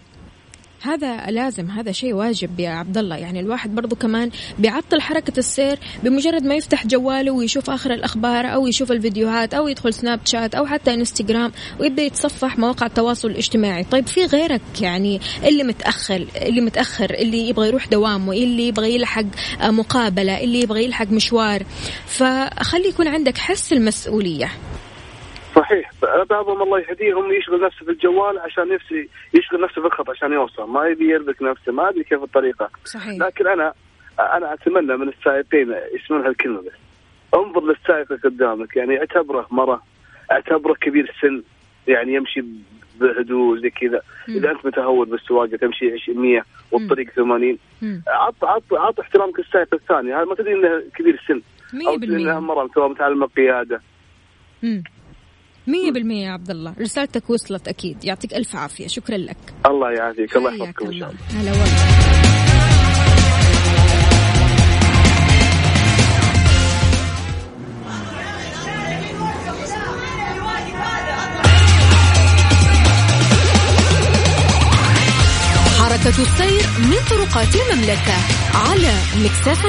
هذا 0.82 1.30
لازم 1.30 1.70
هذا 1.70 1.92
شيء 1.92 2.12
واجب 2.14 2.60
يا 2.60 2.70
عبد 2.70 2.98
الله 2.98 3.16
يعني 3.16 3.40
الواحد 3.40 3.74
برضو 3.74 3.96
كمان 3.96 4.30
بيعطل 4.58 5.00
حركة 5.00 5.38
السير 5.38 5.78
بمجرد 6.02 6.44
ما 6.44 6.54
يفتح 6.54 6.86
جواله 6.86 7.30
ويشوف 7.30 7.70
آخر 7.70 7.92
الأخبار 7.92 8.46
أو 8.54 8.66
يشوف 8.66 8.92
الفيديوهات 8.92 9.54
أو 9.54 9.68
يدخل 9.68 9.94
سناب 9.94 10.20
شات 10.24 10.54
أو 10.54 10.66
حتى 10.66 10.94
إنستغرام 10.94 11.52
ويبدأ 11.80 12.02
يتصفح 12.02 12.58
مواقع 12.58 12.86
التواصل 12.86 13.30
الاجتماعي. 13.30 13.84
طيب 13.84 14.06
في 14.06 14.24
غيرك 14.24 14.60
يعني 14.80 15.20
اللي 15.44 15.62
متأخر 15.62 16.26
اللي 16.36 16.60
متأخر 16.60 17.10
اللي 17.10 17.48
يبغى 17.48 17.68
يروح 17.68 17.88
دوامه 17.88 18.32
اللي 18.32 18.68
يبغى 18.68 18.94
يلحق 18.94 19.24
مقابلة 19.62 20.40
اللي 20.40 20.60
يبغى 20.60 20.84
يلحق 20.84 21.06
مشوار. 21.06 21.62
فخلي 22.06 22.88
يكون 22.88 23.08
عندك 23.08 23.38
حس 23.38 23.72
المسؤولية. 23.72 24.52
صحيح. 25.54 25.90
بعضهم 26.30 26.62
الله 26.62 26.80
يهديهم 26.80 27.32
يشغل 27.32 27.60
نفسه 27.60 27.84
في 27.84 27.90
الجوال 27.90 28.38
عشان 28.38 28.68
نفسي 28.74 29.08
يشغل 29.34 29.60
نفسه 29.60 29.80
في 29.80 29.86
الخط 29.86 30.10
عشان 30.10 30.32
يوصل. 30.32 30.70
ما 30.70 30.86
يبي 30.86 31.10
يربك 31.10 31.42
نفسه 31.42 31.72
ما 31.72 31.88
ادري 31.88 32.04
كيف 32.04 32.22
الطريقة. 32.22 32.70
صحيح. 32.84 33.18
لكن 33.18 33.46
أنا 33.46 33.72
أنا 34.20 34.54
أتمنى 34.54 34.96
من 34.96 35.08
السائقين 35.08 35.74
يسمعون 35.94 36.26
هالكلمة 36.26 36.60
بس. 36.60 36.72
انظر 37.34 37.64
للسائق 37.64 38.12
قدامك 38.24 38.76
يعني 38.76 38.98
اعتبره 38.98 39.46
مرة 39.50 39.82
اعتبره 40.32 40.74
كبير 40.74 41.14
السن 41.14 41.42
يعني 41.88 42.14
يمشي 42.14 42.44
بهدوء 43.00 43.58
زي 43.58 43.70
كذا. 43.70 44.02
إذا 44.28 44.50
أنت 44.50 44.66
متهور 44.66 45.06
بالسواقة 45.06 45.56
تمشي 45.56 45.92
20 45.92 46.18
100 46.18 46.42
والطريق 46.72 47.10
80 47.10 47.58
مم. 47.82 48.02
عط 48.08 48.44
عط 48.44 48.74
عط 48.74 49.00
احترامك 49.00 49.38
للسائق 49.38 49.74
الثاني. 49.74 50.14
هذا 50.14 50.24
ما 50.24 50.34
تدري 50.34 50.52
إنه 50.54 50.82
كبير 50.94 51.14
السن. 51.14 51.42
مية 51.72 51.88
أو 51.88 51.96
تدري 51.96 52.22
انها 52.22 52.40
بالمية. 52.40 52.54
مرة 52.54 52.88
متعلمه 52.88 53.26
قياده 53.26 53.80
مم. 54.62 54.82
مية 55.66 55.90
بالمية 55.90 56.26
يا 56.26 56.30
عبد 56.30 56.50
الله 56.50 56.74
رسالتك 56.80 57.30
وصلت 57.30 57.68
أكيد. 57.68 58.04
يعطيك 58.04 58.34
ألف 58.34 58.56
عافية. 58.56 58.86
شكرا 58.86 59.16
لك. 59.16 59.36
الله 59.66 59.90
يعافيك. 59.90 60.36
الله 60.36 60.54
يحفظكم 60.54 60.86
إن 60.86 60.98
شاء 60.98 61.10
الله. 61.10 61.40
هلا 61.40 61.50
والله. 61.50 61.66
حركة 75.78 76.22
السير 76.22 76.62
من 76.78 76.96
طرقات 77.10 77.54
المملكة 77.56 78.16
على 78.54 78.92
مكسف 79.24 79.66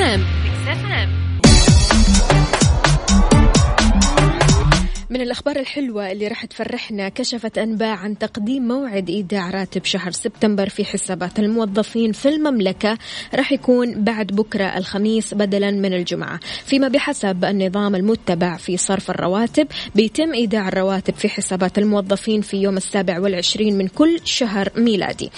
من 5.13 5.21
الأخبار 5.21 5.59
الحلوة 5.59 6.11
اللي 6.11 6.27
راح 6.27 6.45
تفرحنا 6.45 7.09
كشفت 7.09 7.57
أنباء 7.57 7.97
عن 7.97 8.17
تقديم 8.17 8.67
موعد 8.67 9.09
إيداع 9.09 9.49
راتب 9.49 9.85
شهر 9.85 10.11
سبتمبر 10.11 10.69
في 10.69 10.85
حسابات 10.85 11.39
الموظفين 11.39 12.11
في 12.11 12.29
المملكة. 12.29 12.97
راح 13.35 13.51
يكون 13.51 14.03
بعد 14.03 14.27
بكرة 14.27 14.77
الخميس 14.77 15.33
بدلا 15.33 15.71
من 15.71 15.93
الجمعة. 15.93 16.39
فيما 16.65 16.87
بحسب 16.87 17.45
النظام 17.45 17.95
المتبع 17.95 18.57
في 18.57 18.77
صرف 18.77 19.09
الرواتب 19.09 19.67
بيتم 19.95 20.33
إيداع 20.33 20.67
الرواتب 20.67 21.13
في 21.13 21.29
حسابات 21.29 21.77
الموظفين 21.77 22.41
في 22.41 22.57
يوم 22.57 22.77
السابع 22.77 23.19
والعشرين 23.19 23.77
من 23.77 23.87
كل 23.87 24.19
شهر 24.23 24.69
ميلادي. 24.75 25.31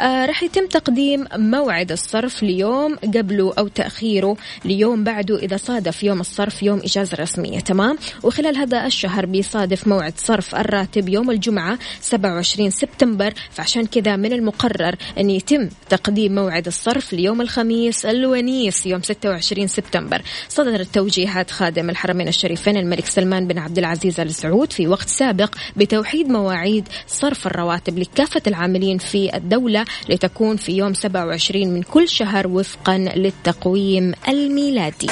آه 0.00 0.26
راح 0.26 0.42
يتم 0.42 0.66
تقديم 0.66 1.24
موعد 1.36 1.92
الصرف 1.92 2.42
ليوم 2.42 2.94
قبله 2.94 3.52
أو 3.58 3.68
تأخيره 3.68 4.36
ليوم 4.64 5.04
بعده 5.04 5.38
إذا 5.38 5.56
صادف 5.56 6.02
يوم 6.02 6.20
الصرف 6.20 6.62
يوم 6.62 6.78
إجازة 6.78 7.16
رسمية. 7.16 7.60
تمام؟ 7.60 7.98
وخلال 8.22 8.56
هذا 8.56 8.86
الشهر 8.86 9.21
بيصادف 9.26 9.88
موعد 9.88 10.14
صرف 10.16 10.54
الراتب 10.54 11.08
يوم 11.08 11.30
الجمعة 11.30 11.78
27 12.00 12.70
سبتمبر. 12.70 13.34
فعشان 13.50 13.86
كذا 13.86 14.16
من 14.16 14.32
المقرر 14.32 14.96
أن 15.18 15.30
يتم 15.30 15.68
تقديم 15.88 16.34
موعد 16.34 16.66
الصرف 16.66 17.12
ليوم 17.12 17.40
الخميس 17.40 18.06
الونيس 18.06 18.86
يوم 18.86 19.02
26 19.02 19.66
سبتمبر. 19.66 20.22
صدرت 20.48 20.94
توجيهات 20.94 21.50
خادم 21.50 21.90
الحرمين 21.90 22.28
الشريفين 22.28 22.76
الملك 22.76 23.06
سلمان 23.06 23.46
بن 23.46 23.58
عبد 23.58 23.78
العزيز 23.78 24.20
ال 24.20 24.34
سعود 24.34 24.72
في 24.72 24.86
وقت 24.86 25.08
سابق 25.08 25.54
بتوحيد 25.76 26.28
مواعيد 26.28 26.88
صرف 27.06 27.46
الرواتب 27.46 27.98
لكافة 27.98 28.42
العاملين 28.46 28.98
في 28.98 29.36
الدولة 29.36 29.84
لتكون 30.08 30.56
في 30.56 30.72
يوم 30.72 30.94
27 30.94 31.68
من 31.68 31.82
كل 31.82 32.08
شهر 32.08 32.46
وفقا 32.48 32.98
للتقويم 32.98 34.12
الميلادي. 34.28 35.06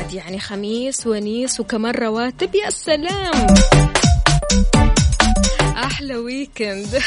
عاد 0.00 0.12
يعني 0.12 0.38
خميس 0.38 1.06
ونيس 1.06 1.60
وكمان 1.60 1.94
رواتب. 1.94 2.54
يا 2.54 2.70
سلام! 2.70 3.46
أحلى 5.76 6.16
weekend 6.16 6.88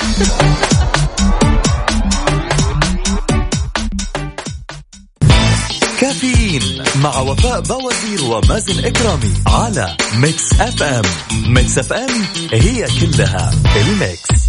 كافيين 6.00 6.84
مع 7.04 7.20
وفاء 7.20 7.62
بوازير 7.62 8.24
ومازن 8.24 8.86
إكرامي 8.86 9.34
على 9.48 9.98
Mix 10.16 10.54
FM 10.54 11.04
Mix 11.48 11.78
FM 11.78 12.10
هي 12.52 12.88
كلها 13.02 13.52
ال 13.76 13.89
mix. 13.89 14.43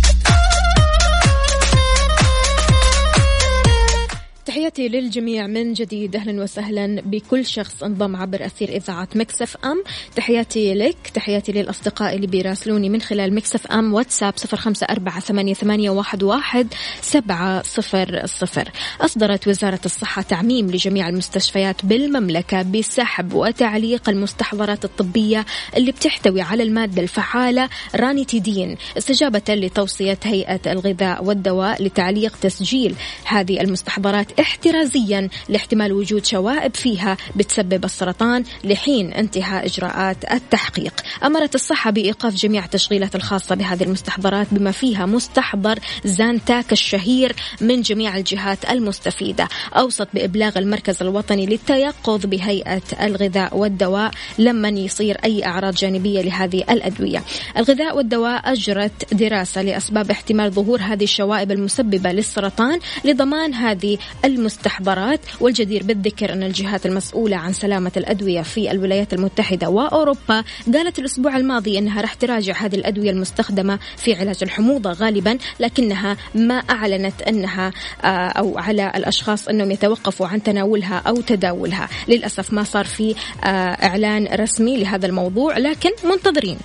تحياتي 4.55 4.89
للجميع 4.89 5.47
من 5.47 5.73
جديد. 5.73 6.17
أهلا 6.17 6.43
وسهلا 6.43 7.01
بكل 7.01 7.47
شخص 7.47 7.83
انضم 7.83 8.17
عبر 8.17 8.47
أثير 8.47 8.69
إذاعة 8.69 9.09
Mix 9.15 9.57
FM. 9.65 9.83
تحياتي 10.17 10.75
لك 10.75 10.97
تحياتي 11.15 11.53
للأصدقاء 11.53 12.15
اللي 12.15 12.27
بيراسلوني 12.27 12.89
من 12.89 13.01
خلال 13.01 13.35
Mix 13.35 13.67
FM. 13.67 13.95
واتساب 13.95 14.33
صفر 14.37 14.57
خمسة 14.57 14.87
أربعة 14.91 15.21
ثمانية, 15.21 15.55
ثمانية 15.55 15.91
واحد, 15.91 16.23
واحد 16.23 16.75
سبعة 17.01 17.63
صفر 17.63 18.23
صفر. 18.27 18.69
أصدرت 19.01 19.49
وزارة 19.49 19.81
الصحة 19.85 20.23
تعميم 20.23 20.71
لجميع 20.71 21.09
المستشفيات 21.09 21.87
بالمملكة 21.87 22.63
بسحب 22.63 23.35
وتعليق 23.35 24.09
المستحضرات 24.09 24.85
الطبية 24.85 25.45
اللي 25.77 25.93
بتحتوي 25.93 26.41
على 26.41 26.63
المادة 26.63 27.03
الفعالة 27.03 27.69
رانيتيدين 27.95 28.77
استجابة 28.99 29.43
لتوصية 29.49 30.19
هيئة 30.25 30.73
الغذاء 30.73 31.25
والدواء 31.25 31.83
لتعليق 31.83 32.37
تسجيل 32.37 32.95
هذه 33.25 33.61
المستحضرات 33.61 34.44
احترازيا 34.45 35.29
لاحتمال 35.49 35.93
وجود 35.93 36.27
شوائب 36.27 36.77
فيها 36.77 37.17
بتسبب 37.37 37.85
السرطان 37.85 38.45
لحين 38.65 39.13
انتهاء 39.13 39.67
إجراءات 39.67 40.33
التحقيق. 40.33 40.95
أمرت 41.25 41.55
الصحة 41.55 41.91
بإيقاف 41.91 42.35
جميع 42.35 42.65
التشغيلات 42.65 43.17
الخاصة 43.17 43.55
بهذه 43.55 43.83
المستحضرات 43.83 44.47
بما 44.51 44.71
فيها 44.71 45.07
مستحضر 45.07 45.79
زانتاك 46.05 46.73
الشهير 46.73 47.33
من 47.61 47.83
جميع 47.83 48.17
الجهات 48.17 48.71
المستفيدة. 48.71 49.49
أوصت 49.73 50.09
بإبلاغ 50.15 50.59
المركز 50.59 51.03
الوطني 51.03 51.47
للتيقظ 51.47 52.27
بهيئة 52.27 52.83
الغذاء 53.03 53.57
والدواء 53.57 54.11
لما 54.39 54.69
يصير 54.69 55.17
أي 55.25 55.47
أعراض 55.47 55.75
جانبية 55.75 56.23
لهذه 56.23 56.65
الأدوية. 56.71 57.23
الغذاء 57.57 57.97
والدواء 57.97 58.53
أجرت 58.53 59.15
دراسة 59.15 59.63
لأسباب 59.63 60.11
احتمال 60.11 60.51
ظهور 60.51 60.81
هذه 60.81 61.05
الشوائب 61.05 61.53
المسببة 61.53 62.13
للسرطان 62.13 62.79
لضمان 63.05 63.55
هذه 63.55 63.99
المستحضرات 64.35 65.21
والجدير 65.41 65.83
بالذكر 65.83 66.33
أن 66.33 66.43
الجهات 66.43 66.87
المسؤولة 66.87 67.37
عن 67.37 67.53
سلامة 67.53 67.93
الأدوية 67.97 68.43
في 68.43 68.71
الولايات 68.71 69.15
المتحدة 69.15 69.69
وأوروبا 69.69 70.45
قالت 70.75 70.99
الأسبوع 70.99 71.37
الماضي 71.37 71.79
أنها 71.79 72.01
راح 72.01 72.15
تراجع 72.15 72.55
هذه 72.57 72.75
الأدوية 72.75 73.11
المستخدمة 73.11 73.79
في 73.97 74.15
علاج 74.15 74.39
الحموضة 74.43 74.93
غالبا 74.93 75.39
لكنها 75.61 76.17
ما 76.35 76.55
أعلنت 76.55 77.23
أنها 77.23 77.73
آه، 78.05 78.07
أو 78.29 78.59
على 78.59 78.93
الأشخاص 78.97 79.49
أنهم 79.49 79.71
يتوقفوا 79.71 80.27
عن 80.27 80.43
تناولها 80.43 81.03
أو 81.07 81.21
تداولها. 81.21 81.89
للأسف 82.09 82.53
ما 82.53 82.65
صار 82.65 82.85
في 82.85 83.15
آه، 83.45 83.49
إعلان 83.49 84.29
رسمي 84.35 84.77
لهذا 84.77 85.07
الموضوع 85.07 85.59
لكن 85.59 85.91
منتظرين. 86.05 86.59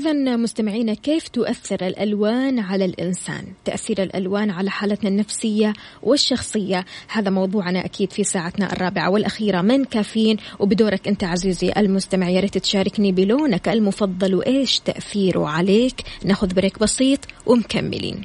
إذا 0.00 0.36
مستمعينا 0.36 0.94
كيف 0.94 1.28
تؤثر 1.28 1.86
الألوان 1.86 2.58
على 2.58 2.84
الإنسان؟ 2.84 3.44
تأثير 3.64 4.02
الألوان 4.02 4.50
على 4.50 4.70
حالتنا 4.70 5.10
النفسية 5.10 5.72
والشخصية. 6.02 6.84
هذا 7.08 7.30
موضوعنا 7.30 7.84
أكيد 7.84 8.12
في 8.12 8.24
ساعتنا 8.24 8.72
الرابعة 8.72 9.10
والأخيرة 9.10 9.60
من 9.60 9.84
كافيين. 9.84 10.36
وبدورك 10.58 11.08
أنت 11.08 11.24
عزيزي 11.24 11.72
المستمع 11.76 12.28
يا 12.28 12.40
ريت 12.40 12.58
تشاركني 12.58 13.12
بلونك 13.12 13.68
المفضل 13.68 14.34
وإيش 14.34 14.80
تأثيره 14.80 15.48
عليك؟ 15.48 16.02
ناخذ 16.24 16.54
بريك 16.54 16.78
بسيط 16.78 17.20
ومكملين. 17.46 18.24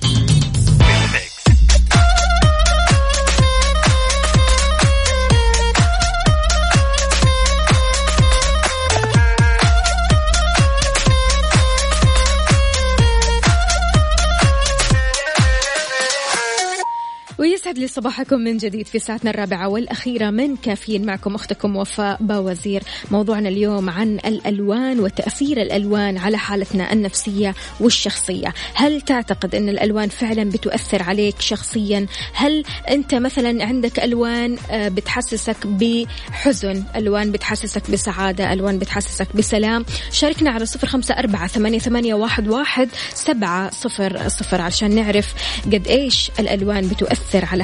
لي 17.81 17.87
صباحكم 17.87 18.39
من 18.39 18.57
جديد 18.57 18.87
في 18.87 18.99
ساعتنا 18.99 19.29
الرابعة 19.29 19.67
والأخيرة 19.67 20.29
من 20.29 20.55
كافيين 20.55 21.05
معكم 21.05 21.35
أختكم 21.35 21.75
وفاء 21.75 22.17
باوزير. 22.21 22.83
موضوعنا 23.11 23.49
اليوم 23.49 23.89
عن 23.89 24.15
الألوان 24.15 24.99
وتأثير 24.99 25.61
الألوان 25.61 26.17
على 26.17 26.37
حالتنا 26.37 26.93
النفسية 26.93 27.55
والشخصية. 27.79 28.53
هل 28.73 29.01
تعتقد 29.01 29.55
أن 29.55 29.69
الألوان 29.69 30.09
فعلا 30.09 30.43
بتؤثر 30.43 31.03
عليك 31.03 31.41
شخصيا؟ 31.41 32.05
هل 32.33 32.63
أنت 32.89 33.15
مثلا 33.15 33.65
عندك 33.65 33.99
ألوان 33.99 34.57
آه، 34.71 34.87
بتحسسك 34.87 35.67
بحزن 35.67 36.83
ألوان 36.95 37.31
بتحسسك 37.31 37.91
بسعادة 37.91 38.53
ألوان 38.53 38.79
بتحسسك 38.79 39.35
بسلام؟ 39.35 39.85
شاركنا 40.11 40.51
على 40.51 40.65
صفر 40.65 40.87
خمسة 40.87 41.13
أربعة 41.13 41.47
ثمانية, 41.47 42.13
واحد 42.13 42.89
سبعة 43.13 43.71
صفر 43.71 44.27
صفر 44.27 44.61
عشان 44.61 44.95
نعرف 44.95 45.33
قد 45.65 45.87
إيش 45.87 46.31
الألوان 46.39 46.87
بتؤثر 46.87 47.45
على 47.45 47.63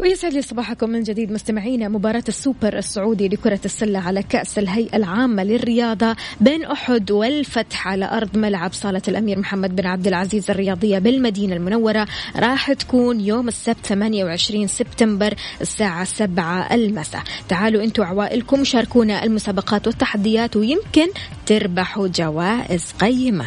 ويسعد 0.00 0.32
لي 0.32 0.42
صباحكم 0.42 0.90
من 0.90 1.02
جديد 1.02 1.32
مستمعينا. 1.32 1.88
مباراة 1.88 2.24
السوبر 2.28 2.78
السعودي 2.78 3.28
لكرة 3.28 3.60
السلة 3.64 3.98
على 3.98 4.22
كأس 4.22 4.58
الهيئة 4.58 4.96
العامة 4.96 5.44
للرياضة 5.44 6.16
بين 6.40 6.64
أحد 6.64 7.10
والفتح 7.10 7.88
على 7.88 8.04
أرض 8.04 8.36
ملعب 8.36 8.72
صالة 8.72 9.02
الأمير 9.08 9.38
محمد 9.38 9.76
بن 9.76 9.86
عبد 9.86 10.06
العزيز 10.06 10.50
الرياضية 10.50 10.98
بالمدينة 10.98 11.56
المنورة. 11.56 12.06
راح 12.36 12.72
تكون 12.72 13.20
يوم 13.20 13.48
السبت 13.48 13.86
28 13.86 14.66
سبتمبر 14.66 15.34
الساعة 15.60 16.04
7 16.04 16.74
المساء. 16.74 17.22
تعالوا 17.48 17.84
أنتوا 17.84 18.04
عوائلكم 18.04 18.64
شاركونا 18.64 19.24
المسابقات 19.24 19.86
والتحديات 19.86 20.56
ويمكن 20.56 21.06
تربحوا 21.46 22.08
جوائز 22.08 22.92
قيمة. 23.00 23.46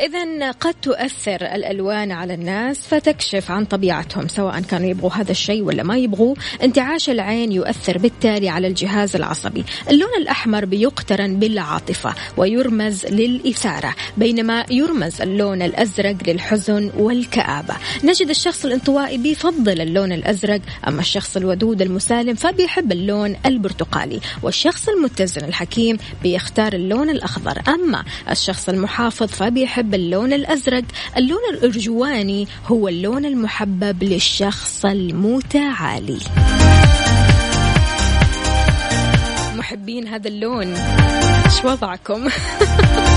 إذا 0.00 0.50
قد 0.50 0.74
تؤثر 0.82 1.34
الألوان 1.34 2.12
على 2.12 2.34
الناس 2.34 2.78
فتكشف 2.78 3.50
عن 3.50 3.64
طبيعتهم 3.64 4.28
سواء 4.28 4.60
كانوا 4.60 4.90
يبغوا 4.90 5.10
هذا 5.10 5.30
الشيء 5.30 5.62
ولا 5.62 5.82
ما 5.82 5.96
يبغوا. 5.96 6.34
انتعاش 6.62 7.10
العين 7.10 7.52
يؤثر 7.52 7.98
بالتالي 7.98 8.48
على 8.48 8.66
الجهاز 8.66 9.16
العصبي. 9.16 9.64
اللون 9.90 10.10
الأحمر 10.18 10.64
بيقترن 10.64 11.38
بالعاطفة 11.38 12.14
ويرمز 12.36 13.06
للإثارة 13.06 13.94
بينما 14.16 14.64
يرمز 14.70 15.20
اللون 15.20 15.62
الأزرق 15.62 16.16
للحزن 16.26 16.90
والكآبة. 16.98 17.74
نجد 18.04 18.28
الشخص 18.28 18.64
الانطوائي 18.64 19.18
بيفضل 19.18 19.80
اللون 19.80 20.12
الأزرق 20.12 20.60
أما 20.88 21.00
الشخص 21.00 21.36
الودود 21.36 21.82
المسالم 21.82 22.34
فبيحب 22.34 22.92
اللون 22.92 23.36
البرتقالي 23.46 24.20
والشخص 24.42 24.88
المتزن 24.88 25.44
الحكيم 25.44 25.96
بيختار 26.22 26.72
اللون 26.72 27.10
الأخضر. 27.10 27.62
أما 27.68 28.04
الشخص 28.30 28.68
المحافظ 28.68 29.26
فبيحب 29.28 29.83
اللون 29.92 30.32
الأزرق. 30.32 30.84
اللون 31.16 31.40
الأرجواني 31.50 32.48
هو 32.66 32.88
اللون 32.88 33.24
المحبب 33.24 34.04
للشخص 34.04 34.84
المتعالي. 34.84 36.18
محبين 39.56 40.08
هذا 40.08 40.28
اللون. 40.28 40.74
إيش 41.44 41.64
وضعكم؟ 41.64 42.28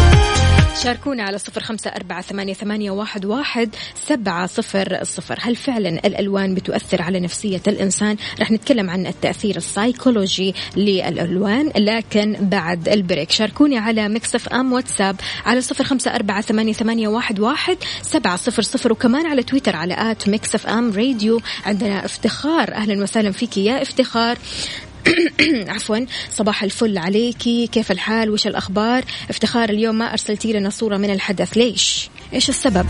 شاركونا 0.84 1.24
على 1.24 1.38
صفر 1.38 1.64
خمسة 1.64 1.90
أربعة 1.90 2.22
ثمانية, 2.22 2.54
ثمانية 2.54 2.92
واحد, 2.92 3.26
واحد 3.26 3.76
سبعة 4.08 4.48
صفر 4.48 5.04
صفر. 5.04 5.40
هل 5.42 5.56
فعلا 5.56 5.90
الألوان 5.90 6.56
بتؤثر 6.56 7.02
على 7.02 7.20
نفسية 7.20 7.62
الإنسان؟ 7.68 8.18
رح 8.40 8.52
نتكلم 8.52 8.90
عن 8.90 9.08
التأثير 9.08 9.56
السايكولوجي 9.58 10.56
للألوان 10.76 11.72
لكن 11.78 12.38
بعد 12.42 12.90
ال 12.90 12.96
break. 12.96 13.32
شاركوني 13.32 13.78
على 13.78 14.10
Mix 14.10 14.50
FM 14.50 14.74
واتساب 14.74 15.16
على 15.46 15.62
صفر 15.62 15.84
خمسة 15.84 16.16
أربعة 16.16 16.42
ثمانية, 16.42 16.74
ثمانية 16.74 17.08
واحد, 17.08 17.40
واحد 17.40 17.78
سبعة 18.02 18.36
صفر 18.36 18.62
صفر. 18.62 18.92
وكمان 18.92 19.26
على 19.26 19.44
تويتر 19.44 19.76
على 19.76 20.12
at 20.12 20.30
Mix 20.30 20.68
FM 20.68 20.92
Radio. 20.92 21.42
عندنا 21.66 22.06
افتخار. 22.06 22.74
أهلا 22.74 23.04
وسهلا 23.04 23.32
فيك 23.32 23.58
يا 23.58 23.82
افتخار. 23.82 24.38
عفوا 25.76 26.06
صباح 26.32 26.64
الفل 26.64 26.98
عليكي. 26.98 27.68
كيف 27.68 27.92
الحال؟ 27.92 28.30
وش 28.30 28.48
الأخبار؟ 28.48 29.04
افتخار 29.30 29.70
اليوم 29.70 29.98
ما 29.98 30.12
أرسلتي 30.12 30.54
لنا 30.54 30.70
صورة 30.70 30.98
من 30.98 31.10
الحدث. 31.10 31.58
ليش؟ 31.58 32.10
إيش 32.34 32.50
السبب؟ 32.50 32.86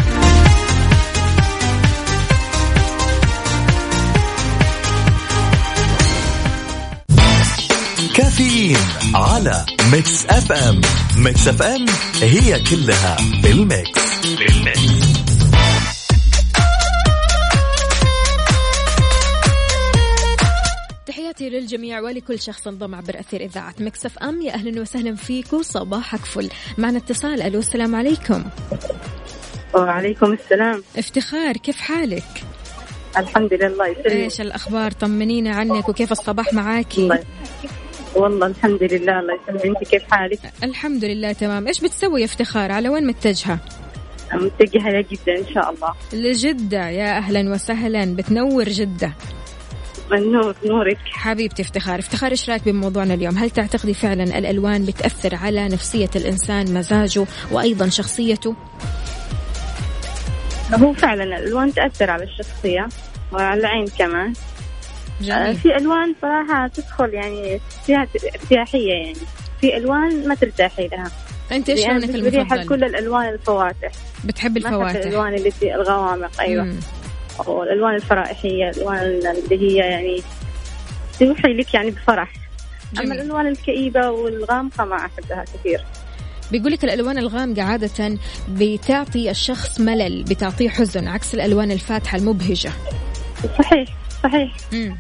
كافيين 8.16 8.78
على 9.16 9.66
Mix 9.92 10.26
FM. 10.26 10.82
Mix 11.18 11.48
FM 11.48 11.86
هي 12.22 12.60
كلها 12.60 13.18
في 13.42 13.52
ال 13.52 13.64
mix 13.64 14.02
تحياتي 21.38 21.60
للجميع 21.60 22.00
ولكل 22.00 22.40
شخص 22.40 22.68
انضم 22.68 22.96
عبر 22.96 23.20
أثير 23.20 23.42
إذاعة 23.42 23.76
مكسف 23.80 24.18
أم. 24.18 24.42
يا 24.42 24.54
أهلا 24.54 24.82
وسهلا 24.82 25.16
فيكم 25.16 25.62
صباحك 25.62 26.20
فل. 26.20 26.50
معنا 26.78 26.98
اتصال. 26.98 27.42
ألو 27.42 27.60
السلام 27.60 27.96
عليكم. 27.96 28.44
وعليكم 29.74 30.34
السلام. 30.34 30.84
افتخار 30.98 31.58
كيف 31.58 31.78
حالك؟ 31.78 32.44
الحمد 33.18 33.54
لله 33.54 33.88
يسلمك. 33.88 34.08
إيش 34.08 34.42
الأخبار؟ 34.42 34.92
طمنينا 34.92 35.56
عنك 35.56 35.90
وكيف 35.90 36.12
الصباح 36.12 36.54
معاكي؟ 36.54 37.02
الله 37.02 37.24
والله 38.16 38.48
الحمد 38.48 38.84
لله 38.84 39.20
الله 39.20 39.34
يسلمك. 39.44 39.66
أنت 39.66 39.90
كيف 39.90 40.04
حالك؟ 40.12 40.40
الحمد 40.64 41.06
لله 41.06 41.32
تمام. 41.32 41.68
إيش 41.68 41.82
بتسوي 41.82 42.22
يا 42.22 42.26
افتخار؟ 42.26 42.72
على 42.72 42.90
وين 42.90 43.08
متجهة؟ 43.08 43.60
متجهة 44.34 44.90
لجدة 44.90 45.38
إن 45.38 45.54
شاء 45.54 45.74
الله. 45.74 45.94
لجدة. 46.14 46.90
يا 46.90 47.18
أهلا 47.18 47.52
وسهلا. 47.52 48.16
بتنور 48.16 48.70
جدة. 48.70 49.14
النور 50.14 50.56
نورك. 50.66 50.98
حبيبتي 51.12 51.62
افتخار. 51.62 52.00
افتخار 52.00 52.32
إيش 52.32 52.50
رأيك 52.50 52.66
بموضوعنا 52.66 53.14
اليوم؟ 53.14 53.38
هل 53.38 53.50
تعتقدي 53.50 53.94
فعلا 53.94 54.24
الألوان 54.24 54.86
بتأثر 54.86 55.36
على 55.36 55.68
نفسية 55.68 56.10
الإنسان 56.16 56.74
مزاجه 56.74 57.26
وأيضا 57.52 57.90
شخصيته؟ 57.90 58.56
هو 60.74 60.94
فعلا 60.94 61.24
الألوان 61.24 61.74
تأثر 61.74 62.10
على 62.12 62.24
الشخصية 62.24 62.88
وعلى 63.32 63.60
العين 63.60 63.88
كمان. 63.88 64.34
آه، 65.22 65.24
جميل 65.24 65.56
في 65.56 65.78
ألوان 65.78 66.16
صراحة 66.22 66.68
تدخل 66.68 67.14
يعني 67.14 67.60
فيها 67.86 68.08
ارتياحية 68.36 68.92
يعني. 68.92 69.18
في 69.62 69.78
ألوان 69.78 70.28
ما 70.28 70.36
ترتاحي 70.36 70.88
لها. 70.88 71.12
أنت 71.52 71.70
إيش 71.70 71.86
لونك 71.88 72.10
المفضل؟ 72.10 72.68
كل 72.68 72.84
الألوان 72.84 73.30
الفواتح. 73.34 73.92
بتحب 74.24 74.58
الفواتح. 74.58 74.96
الألوان 74.96 75.34
اللي 75.34 75.52
في 75.52 75.76
الغوامق 75.76 76.42
أيوة. 76.42 76.64
مم. 76.64 76.80
والألوان 77.46 77.96
الفرائحية 77.96 78.70
الألوان 78.70 78.98
اللي 79.00 79.62
هي 79.62 79.76
يعني 79.76 80.22
توحي 81.20 81.54
لك 81.54 81.74
يعني 81.74 81.92
بفرح. 81.92 82.34
جميل. 82.94 83.12
الألوان 83.12 83.48
الكئيبة 83.48 84.10
والغامقة 84.10 84.86
ما 84.86 84.96
أحبها 84.96 85.44
كثير. 85.44 85.84
بيقول 86.52 86.72
لك 86.72 86.84
الألوان 86.84 87.18
الغامقة 87.18 87.64
عادة 87.64 88.18
بتعطي 88.50 89.32
الشخص 89.32 89.80
ملل 89.80 90.24
بتعطيه 90.24 90.70
حزن 90.70 91.08
عكس 91.08 91.34
الألوان 91.34 91.72
الفاتحة 91.72 92.18
المبهجة. 92.18 92.72
صحيح 93.60 93.90
صحيح. 94.24 94.56
مم. 94.72 94.98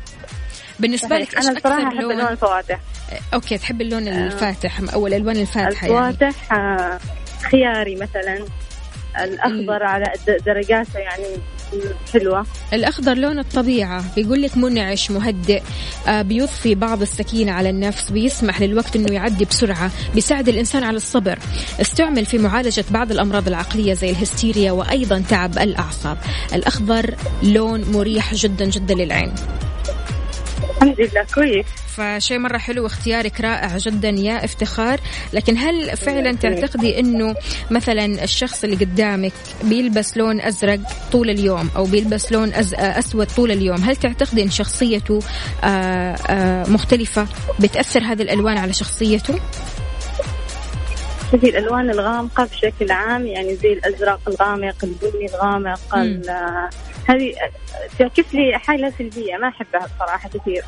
بالنسبة 0.80 1.18
لك 1.18 1.32
صحيح. 1.32 1.42
أنا 1.44 1.58
الصراحة 1.58 1.78
أكثر 1.78 1.88
أحب 1.88 2.00
اللون 2.00 2.18
لون 2.18 2.28
الفواتح 2.28 2.80
أوكي 3.34 3.58
تحب 3.58 3.82
اللون 3.82 4.08
الفاتح 4.08 4.80
أو 4.94 5.08
الألوان 5.08 5.38
الفاتحة 5.38 5.88
يعني؟ 5.88 6.10
الفواتح 6.10 6.54
آه، 6.54 7.00
خياري 7.52 7.96
مثلا. 7.96 8.46
الأخضر 9.24 9.84
على 9.84 10.13
درجاته 10.45 10.99
يعني 10.99 11.24
حلوة. 12.13 12.45
الأخضر 12.74 13.13
لون 13.13 13.39
الطبيعة 13.39 14.15
بيقول 14.15 14.41
لك 14.41 14.57
منعش 14.57 15.11
مهدئ 15.11 15.61
آه 16.07 16.22
بيضفي 16.22 16.76
بعض 16.76 17.01
السكينة 17.01 17.51
على 17.51 17.70
النفس 17.70 18.11
بيسمح 18.11 18.61
للوقت 18.61 18.95
أنه 18.95 19.13
يعدي 19.13 19.45
بسرعة 19.45 19.91
بيساعد 20.15 20.49
الإنسان 20.49 20.84
على 20.84 20.97
الصبر. 20.97 21.39
استعمل 21.82 22.26
في 22.26 22.38
معالجة 22.38 22.86
بعض 22.91 23.11
الأمراض 23.11 23.47
العقلية 23.47 23.93
زي 23.93 24.09
الهستيريا 24.09 24.72
وأيضا 24.72 25.24
تعب 25.30 25.57
الأعصاب. 25.57 26.18
الأخضر 26.53 27.15
لون 27.43 27.91
مريح 27.91 28.34
جدا 28.34 28.65
جدا 28.65 28.93
للعين. 28.93 29.34
الحمد 30.82 31.01
لله 31.01 31.25
كويس. 31.36 31.65
فشيء 31.97 32.39
مرة 32.39 32.57
حلو 32.57 32.86
اختيارك 32.86 33.41
رائع 33.41 33.78
جدا 33.78 34.09
يا 34.09 34.45
افتخار. 34.45 34.99
لكن 35.34 35.57
هل 35.57 35.97
فعلا 35.97 36.36
تعتقدي 36.36 36.99
إنه 36.99 37.36
مثلا 37.71 38.23
الشخص 38.23 38.63
اللي 38.63 38.75
قدامك 38.75 39.34
بيلبس 39.63 40.17
لون 40.17 40.41
أزرق 40.41 40.80
طول 41.11 41.30
اليوم 41.30 41.69
أو 41.75 41.84
بيلبس 41.84 42.32
لون 42.32 42.53
أز... 42.53 42.73
أسود 42.73 43.28
طول 43.28 43.51
اليوم؟ 43.51 43.78
هل 43.78 43.95
تعتقدي 43.95 44.43
إن 44.43 44.49
شخصيته 44.49 45.19
آآ 45.63 46.15
آآ 46.30 46.69
مختلفة 46.69 47.28
بتأثر 47.59 48.03
هذه 48.03 48.21
الألوان 48.21 48.57
على 48.57 48.73
شخصيته؟ 48.73 49.39
شوفي 51.32 51.49
الألوان 51.49 51.89
الغامقة 51.89 52.45
بشكل 52.45 52.91
عام 52.91 53.28
يعني 53.28 53.55
زي 53.55 53.73
الأزرق 53.73 54.19
الغامق 54.28 54.75
البني 54.84 55.25
الغامق 55.30 55.80
هذه 57.08 57.34
تعكس 57.99 58.36
لي 58.36 58.60
حالة 58.60 58.93
سلبية 58.97 59.38
ما 59.38 59.47
أحبها 59.47 59.88
بصراحة 59.95 60.30
كثير 60.30 60.64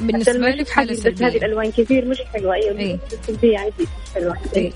بالنسبة 0.00 0.32
لك 0.32 0.68
حالة 0.68 0.90
يلبس 0.92 1.06
هذه 1.06 1.14
سلبية 1.14 1.38
الألوان 1.38 1.70
كثير 1.70 2.04
مش 2.04 2.22
حلوة 2.34 2.54
أيوة 2.54 2.78
إيه. 2.78 2.98
السلبية 3.12 3.52
يعني 3.52 3.72
مش 3.80 3.86
حلوة 4.14 4.36
إيه. 4.56 4.72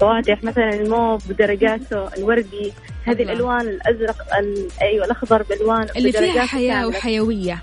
فواتح 0.00 0.44
مثلا 0.44 0.74
الموف 0.74 1.28
بدرجاته 1.28 2.08
الوردي 2.18 2.72
هذه 3.04 3.22
الله. 3.22 3.32
الألوان 3.32 3.60
الأزرق 3.60 4.36
ال... 4.38 4.68
أيوة 4.82 5.04
الأخضر 5.04 5.42
بألوان 5.42 5.86
اللي 5.96 6.12
فيها 6.12 6.46
كاملة. 6.46 6.86
وحيوية 6.88 7.62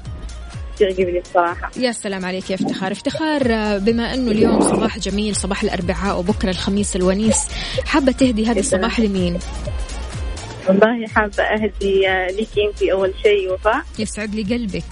تعجبني 0.79 1.19
الصراحة 1.19 1.71
يا 1.77 1.91
سلام 1.91 2.25
عليك 2.25 2.49
يا 2.49 2.55
افتخار 2.55 2.91
افتخار 2.91 3.53
آه، 3.53 3.77
بما 3.77 4.13
أنه 4.13 4.31
اليوم 4.31 4.61
صباح 4.61 4.99
جميل 4.99 5.35
صباح 5.35 5.63
الأربعاء 5.63 6.19
وبكرة 6.19 6.49
الخميس 6.49 6.95
الونيس 6.95 7.47
حابة 7.85 8.11
تهدي 8.11 8.45
هذا. 8.45 8.59
الصباح 8.59 8.99
لمين 8.99 9.39
والله 10.67 11.07
حابة 11.07 11.43
أهدي 11.43 12.09
آه، 12.09 12.27
ليكي 12.27 12.67
أنت 12.69 12.83
أول 12.83 13.13
شيء 13.23 13.53
وفاء 13.53 13.81
يسعد 13.99 14.35
لي 14.35 14.55
قلبك. 14.55 14.83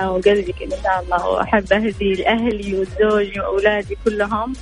آه، 0.00 0.10
وقلبك 0.12 0.62
إن 0.62 0.70
شاء 0.82 1.02
الله. 1.04 1.26
وأحب 1.28 1.72
أهدي 1.72 2.12
لأهلي 2.14 2.74
وزوجي 2.74 3.40
وأولادي 3.40 3.96
كلهم 4.04 4.52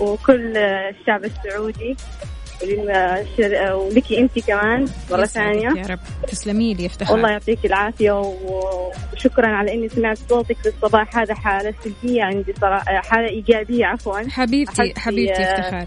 وكل 0.00 0.56
آه، 0.56 0.90
الشعب 0.90 1.24
السعودي. 1.24 1.96
ولك 2.62 4.12
أنت 4.12 4.38
كمان 4.46 4.88
مرة 5.10 5.22
يسعدك 5.22 5.26
ثانية. 5.26 5.80
يا 5.82 5.86
رب. 5.86 5.98
تسلمي 6.28 6.74
لي 6.74 6.86
افتخار 6.86 7.12
والله 7.16 7.30
يعطيك 7.30 7.66
العافية 7.66 8.10
و- 8.20 8.92
وشكرا 9.14 9.46
على 9.46 9.74
إني 9.74 9.88
سمعت 9.88 10.18
صوتك 10.28 10.56
في 10.56 10.68
الصباح. 10.68 11.16
هذا 11.18 11.34
حالة 11.34 11.74
سلبية 11.84 12.22
عندي 12.22 12.54
صراحة 12.60 12.84
حالة 13.00 13.28
إيجابية 13.28 13.86
عفوا. 13.86 14.28
حبيبتي 14.30 14.94
حبيبتي 14.96 15.42
افتخار 15.42 15.86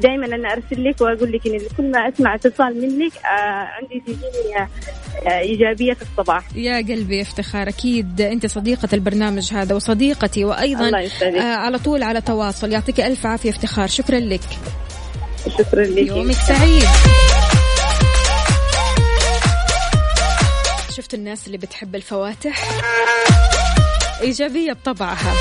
دائما 0.00 0.26
أنا 0.26 0.52
أرسل 0.52 0.84
لك 0.84 1.00
وأقول 1.00 1.32
لك 1.32 1.46
إن 1.46 1.60
كل 1.76 1.90
ما 1.90 2.08
أسمع 2.08 2.34
اتصال 2.34 2.80
منك 2.80 3.12
آه 3.16 3.68
عندي 3.80 4.02
تجيني 4.06 4.58
آه 5.26 5.38
إيجابية 5.38 5.92
في 5.92 6.02
الصباح. 6.02 6.44
يا 6.54 6.76
قلبي 6.76 7.22
افتخار 7.22 7.68
أكيد 7.68 8.20
أنت 8.20 8.46
صديقة 8.46 8.88
البرنامج 8.92 9.54
هذا 9.54 9.74
وصديقتي 9.74 10.44
وأيضا 10.44 10.86
الله. 10.86 11.10
آه 11.22 11.56
على 11.56 11.78
طول 11.78 12.02
على 12.02 12.20
تواصل. 12.20 12.72
يعطيك 12.72 13.00
ألف 13.00 13.26
عافية 13.26 13.50
افتخار. 13.50 13.86
شكرا 13.86 14.18
لك. 14.18 14.40
شكرا 15.58 15.84
لك. 15.84 16.08
يومك 16.08 16.34
سعيد. 16.34 16.84
شفت 20.90 21.14
الناس 21.14 21.46
اللي 21.46 21.58
بتحب 21.58 21.94
الفواتح؟ 21.94 22.64
إيجابية 24.22 24.72
بطبعها. 24.72 25.34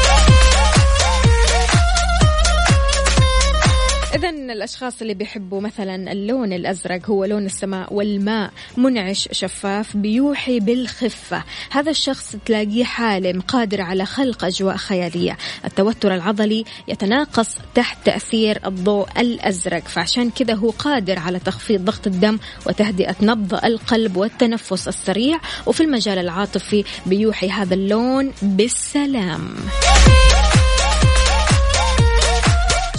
إذا 4.15 4.29
الأشخاص 4.29 5.01
اللي 5.01 5.13
بيحبوا 5.13 5.61
مثلا 5.61 6.11
اللون 6.11 6.53
الأزرق 6.53 7.09
هو 7.09 7.25
لون 7.25 7.45
السماء 7.45 7.93
والماء 7.93 8.51
منعش 8.77 9.29
شفاف 9.31 9.97
بيوحي 9.97 10.59
بالخفة. 10.59 11.43
هذا 11.71 11.91
الشخص 11.91 12.35
تلاقيه 12.45 12.83
حالم 12.83 13.41
قادر 13.41 13.81
على 13.81 14.05
خلق 14.05 14.45
أجواء 14.45 14.77
خيالية. 14.77 15.37
التوتر 15.65 16.15
العضلي 16.15 16.65
يتناقص 16.87 17.57
تحت 17.75 18.05
تأثير 18.05 18.59
الضوء 18.65 19.07
الأزرق 19.17 19.87
فعشان 19.87 20.29
كذا 20.29 20.53
هو 20.53 20.69
قادر 20.69 21.19
على 21.19 21.39
تخفيض 21.39 21.85
ضغط 21.85 22.07
الدم 22.07 22.39
وتهدئة 22.65 23.15
نبض 23.21 23.65
القلب 23.65 24.17
والتنفس 24.17 24.87
السريع. 24.87 25.39
وفي 25.65 25.83
المجال 25.83 26.17
العاطفي 26.17 26.83
بيوحي 27.05 27.49
هذا 27.49 27.73
اللون 27.73 28.33
بالسلام. 28.41 29.55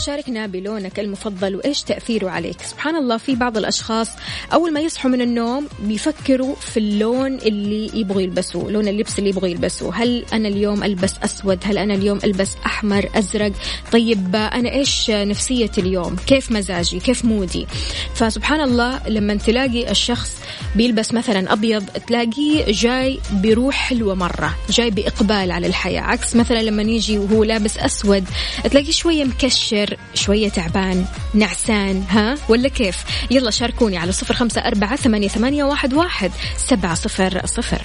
شاركنا 0.00 0.46
بلونك 0.46 1.00
المفضل 1.00 1.56
وإيش 1.56 1.82
تأثيره 1.82 2.30
عليك؟ 2.30 2.62
سبحان 2.62 2.96
الله 2.96 3.16
في 3.16 3.34
بعض 3.34 3.56
الأشخاص 3.56 4.08
أول 4.52 4.72
ما 4.72 4.80
يصحوا 4.80 5.10
من 5.10 5.20
النوم 5.20 5.68
بيفكروا 5.82 6.54
في 6.54 6.76
اللون 6.76 7.34
اللي 7.34 7.90
يبغوا 7.94 8.20
يلبسوه 8.20 8.70
لون 8.70 8.88
اللبس 8.88 9.18
اللي 9.18 9.30
يبغوا 9.30 9.48
يلبسوه. 9.48 9.94
هل 9.94 10.24
أنا 10.32 10.48
اليوم 10.48 10.84
ألبس 10.84 11.14
أسود؟ 11.24 11.58
هل 11.64 11.78
أنا 11.78 11.94
اليوم 11.94 12.18
ألبس 12.24 12.50
أحمر 12.66 13.08
أزرق؟ 13.14 13.52
طيب 13.92 14.36
أنا 14.36 14.72
إيش 14.72 15.10
نفسيتي 15.10 15.80
اليوم؟ 15.80 16.16
كيف 16.26 16.52
مزاجي؟ 16.52 17.00
كيف 17.00 17.24
مودي؟ 17.24 17.66
فسبحان 18.14 18.60
الله 18.60 19.08
لما 19.08 19.34
تلاقي 19.34 19.90
الشخص 19.90 20.36
بيلبس 20.76 21.14
مثلا 21.14 21.52
أبيض 21.52 21.84
تلاقيه 21.84 22.64
جاي 22.68 23.18
بروح 23.32 23.74
حلوة 23.74 24.14
مرة 24.14 24.56
جاي 24.70 24.90
بإقبال 24.90 25.50
على 25.50 25.66
الحياة. 25.66 26.00
عكس 26.00 26.36
مثلا 26.36 26.62
لما 26.62 26.82
يجي 26.82 27.18
وهو 27.18 27.44
لابس 27.44 27.78
أسود 27.78 28.24
تلاقيه 28.70 28.90
شوية 28.90 29.24
مكشر 29.24 29.89
شوية 30.14 30.48
تعبان 30.48 31.04
نعسان 31.34 32.04
ها؟ 32.08 32.34
ولا 32.48 32.68
كيف؟ 32.68 32.96
يلا 33.30 33.50
شاركوني 33.50 33.98
على 33.98 34.12
صفر 34.12 34.34
خمسة 34.34 34.60
أربعة 34.60 34.96
ثمانية, 34.96 35.28
ثمانية 35.28 35.64
واحد, 35.64 35.94
واحد 35.94 36.30
سبعة 36.56 36.94
صفر 36.94 37.46
صفر. 37.46 37.82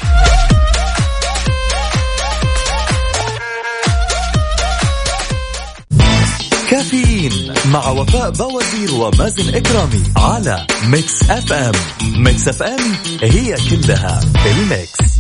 كافيين 6.69 7.53
مع 7.65 7.89
وفاء 7.89 8.31
بوازير 8.31 8.93
ومازن 8.93 9.55
إكرامي 9.55 10.03
على 10.17 10.67
Mix 10.87 11.29
FM. 11.29 11.71
Mix 12.17 12.47
FM 12.47 12.95
هي 13.21 13.55
كلها 13.69 14.19
ال 14.45 14.59
mix. 14.59 15.14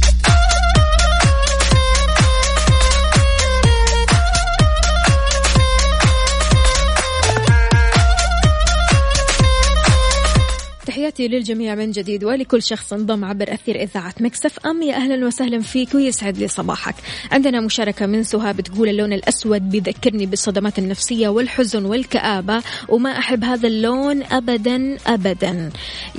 تحياتي 11.05 11.27
للجميع 11.27 11.75
من 11.75 11.91
جديد 11.91 12.23
ولكل 12.23 12.63
شخص 12.63 12.93
انضم 12.93 13.25
عبر 13.25 13.53
أثير 13.53 13.81
إذاعة 13.81 14.13
مكسف 14.19 14.65
أم. 14.65 14.81
يا 14.81 14.95
أهلا 14.95 15.27
وسهلا 15.27 15.61
فيك 15.61 15.95
ويسعد 15.95 16.37
لي 16.37 16.47
صباحك. 16.47 16.95
عندنا 17.31 17.61
مشاركة 17.61 18.05
من 18.05 18.23
سهى 18.23 18.53
بتقول 18.53 18.89
اللون 18.89 19.13
الأسود 19.13 19.69
بيذكرني 19.69 20.25
بالصدمات 20.25 20.79
النفسية 20.79 21.27
والحزن 21.27 21.85
والكآبة 21.85 22.63
وما 22.89 23.09
أحب 23.09 23.43
هذا 23.43 23.67
اللون 23.67 24.23
أبدا 24.23 24.97
أبدا. 25.07 25.69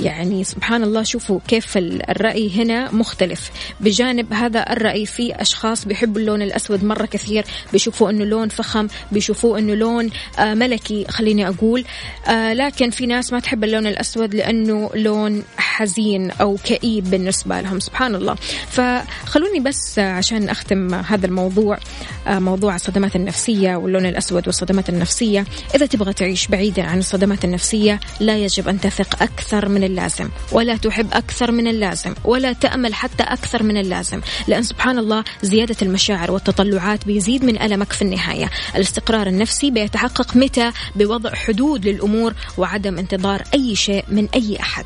يعني 0.01 0.45
سبحان 0.45 0.83
الله 0.83 1.03
شوفوا 1.03 1.41
كيف 1.49 1.77
الرأي 1.77 2.51
هنا 2.57 2.93
مختلف. 2.93 3.51
بجانب 3.81 4.33
هذا 4.33 4.73
الرأي 4.73 5.07
في 5.07 5.35
أشخاص 5.35 5.85
بيحبوا 5.85 6.21
اللون 6.21 6.43
الأسود 6.43 6.85
مرة 6.85 7.07
كثير 7.07 7.45
بيشوفوا 7.73 8.11
أنه 8.11 8.25
لون 8.25 8.49
فخم 8.49 8.87
بيشوفوه 9.13 9.59
أنه 9.59 9.75
لون 9.75 10.11
آه، 10.39 10.55
ملكي 10.55 11.05
خليني 11.09 11.49
أقول. 11.49 11.85
آه، 12.29 12.53
لكن 12.53 12.91
في 12.91 13.07
ناس 13.07 13.33
ما 13.33 13.41
تحب 13.41 13.65
اللون 13.65 13.87
الأسود 13.87 14.35
لأنه 14.35 14.76
إنه 14.77 14.91
لون 14.95 15.43
حزين 15.57 16.31
أو 16.31 16.57
كئيب 16.65 17.11
بالنسبة 17.11 17.61
لهم 17.61 17.81
سبحان 17.81 18.15
الله. 18.15 18.35
فخلوني 18.71 19.61
بس 19.61 19.99
عشان 19.99 20.49
أختم 20.49 20.95
هذا 20.95 21.27
الموضوع 21.27 21.79
آه، 22.27 22.39
موضوع 22.39 22.75
الصدمات 22.75 23.17
النفسية 23.17 23.77
واللون 23.77 24.07
الأسود 24.07 24.47
والصدمات 24.47 24.89
النفسية. 24.89 25.45
إذا 25.75 25.87
تبغى 25.87 26.13
تعيش 26.13 26.47
بعيدا 26.47 26.83
عن 26.83 26.99
الصدمات 26.99 27.45
النفسية 27.45 28.01
لا 28.21 28.37
يجب 28.37 28.69
أن 28.69 28.81
تثق 28.81 29.23
أكثر 29.23 29.69
من 29.69 29.85
اللازم 29.85 30.29
ولا 30.53 30.77
تحب 30.77 31.07
أكثر 31.13 31.53
من 31.53 31.67
اللازم 31.67 32.15
ولا 32.25 32.53
تأمل 32.53 32.95
حتى 32.95 33.23
أكثر 33.23 33.63
من 33.63 33.77
اللازم 33.77 34.21
لأن 34.49 34.63
سبحان 34.63 34.99
الله 34.99 35.25
زيادة 35.43 35.77
المشاعر 35.83 36.31
والتطلعات 36.31 37.07
بيزيد 37.07 37.45
من 37.45 37.63
ألمك 37.63 37.93
في 37.93 38.03
النهاية. 38.03 38.51
الاستقرار 38.77 39.27
النفسي 39.27 39.71
بيتحقق 39.71 40.37
متى؟ 40.37 40.73
بوضع 40.97 41.35
حدود 41.35 41.87
للأمور 41.87 42.35
وعدم 42.59 42.99
انتظار 42.99 43.43
أي 43.55 43.77
شيء 43.77 44.05
من 44.09 44.29
أي 44.35 44.59
أحد. 44.67 44.85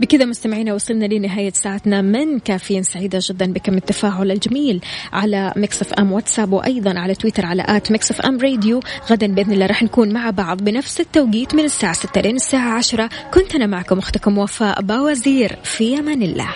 بكذا 0.00 0.24
مستمعينا 0.24 0.74
وصلنا 0.74 1.04
لنهاية 1.06 1.52
ساعتنا 1.52 2.02
من 2.02 2.38
كافيين 2.38 2.82
سعيدة 2.82 3.18
جدا 3.22 3.52
بكم 3.52 3.74
التفاعل 3.74 4.30
الجميل 4.30 4.80
على 5.12 5.52
Mix 5.56 5.92
FM 5.92 6.12
واتساب 6.12 6.52
وأيضا 6.52 6.98
على 6.98 7.14
تويتر 7.14 7.46
على 7.46 7.64
at 7.68 7.92
Mix 7.92 8.20
FM 8.20 8.38
Radio. 8.40 8.80
غدا 9.10 9.26
بإذن 9.26 9.52
الله 9.52 9.66
رح 9.66 9.82
نكون 9.82 10.12
مع 10.12 10.30
بعض 10.30 10.62
بنفس 10.62 11.00
التوقيت 11.00 11.54
من 11.54 11.64
الساعة 11.64 11.92
6 11.92 12.20
لين 12.20 12.36
الساعة 12.36 12.76
10 12.76 13.08
كنت 13.34 13.54
أنا 13.54 13.66
معكم 13.66 13.98
أختكم 13.98 14.38
وفاء 14.38 14.82
باوزير 14.82 15.58
في 15.64 15.98
أمان 15.98 16.22
الله. 16.22 16.48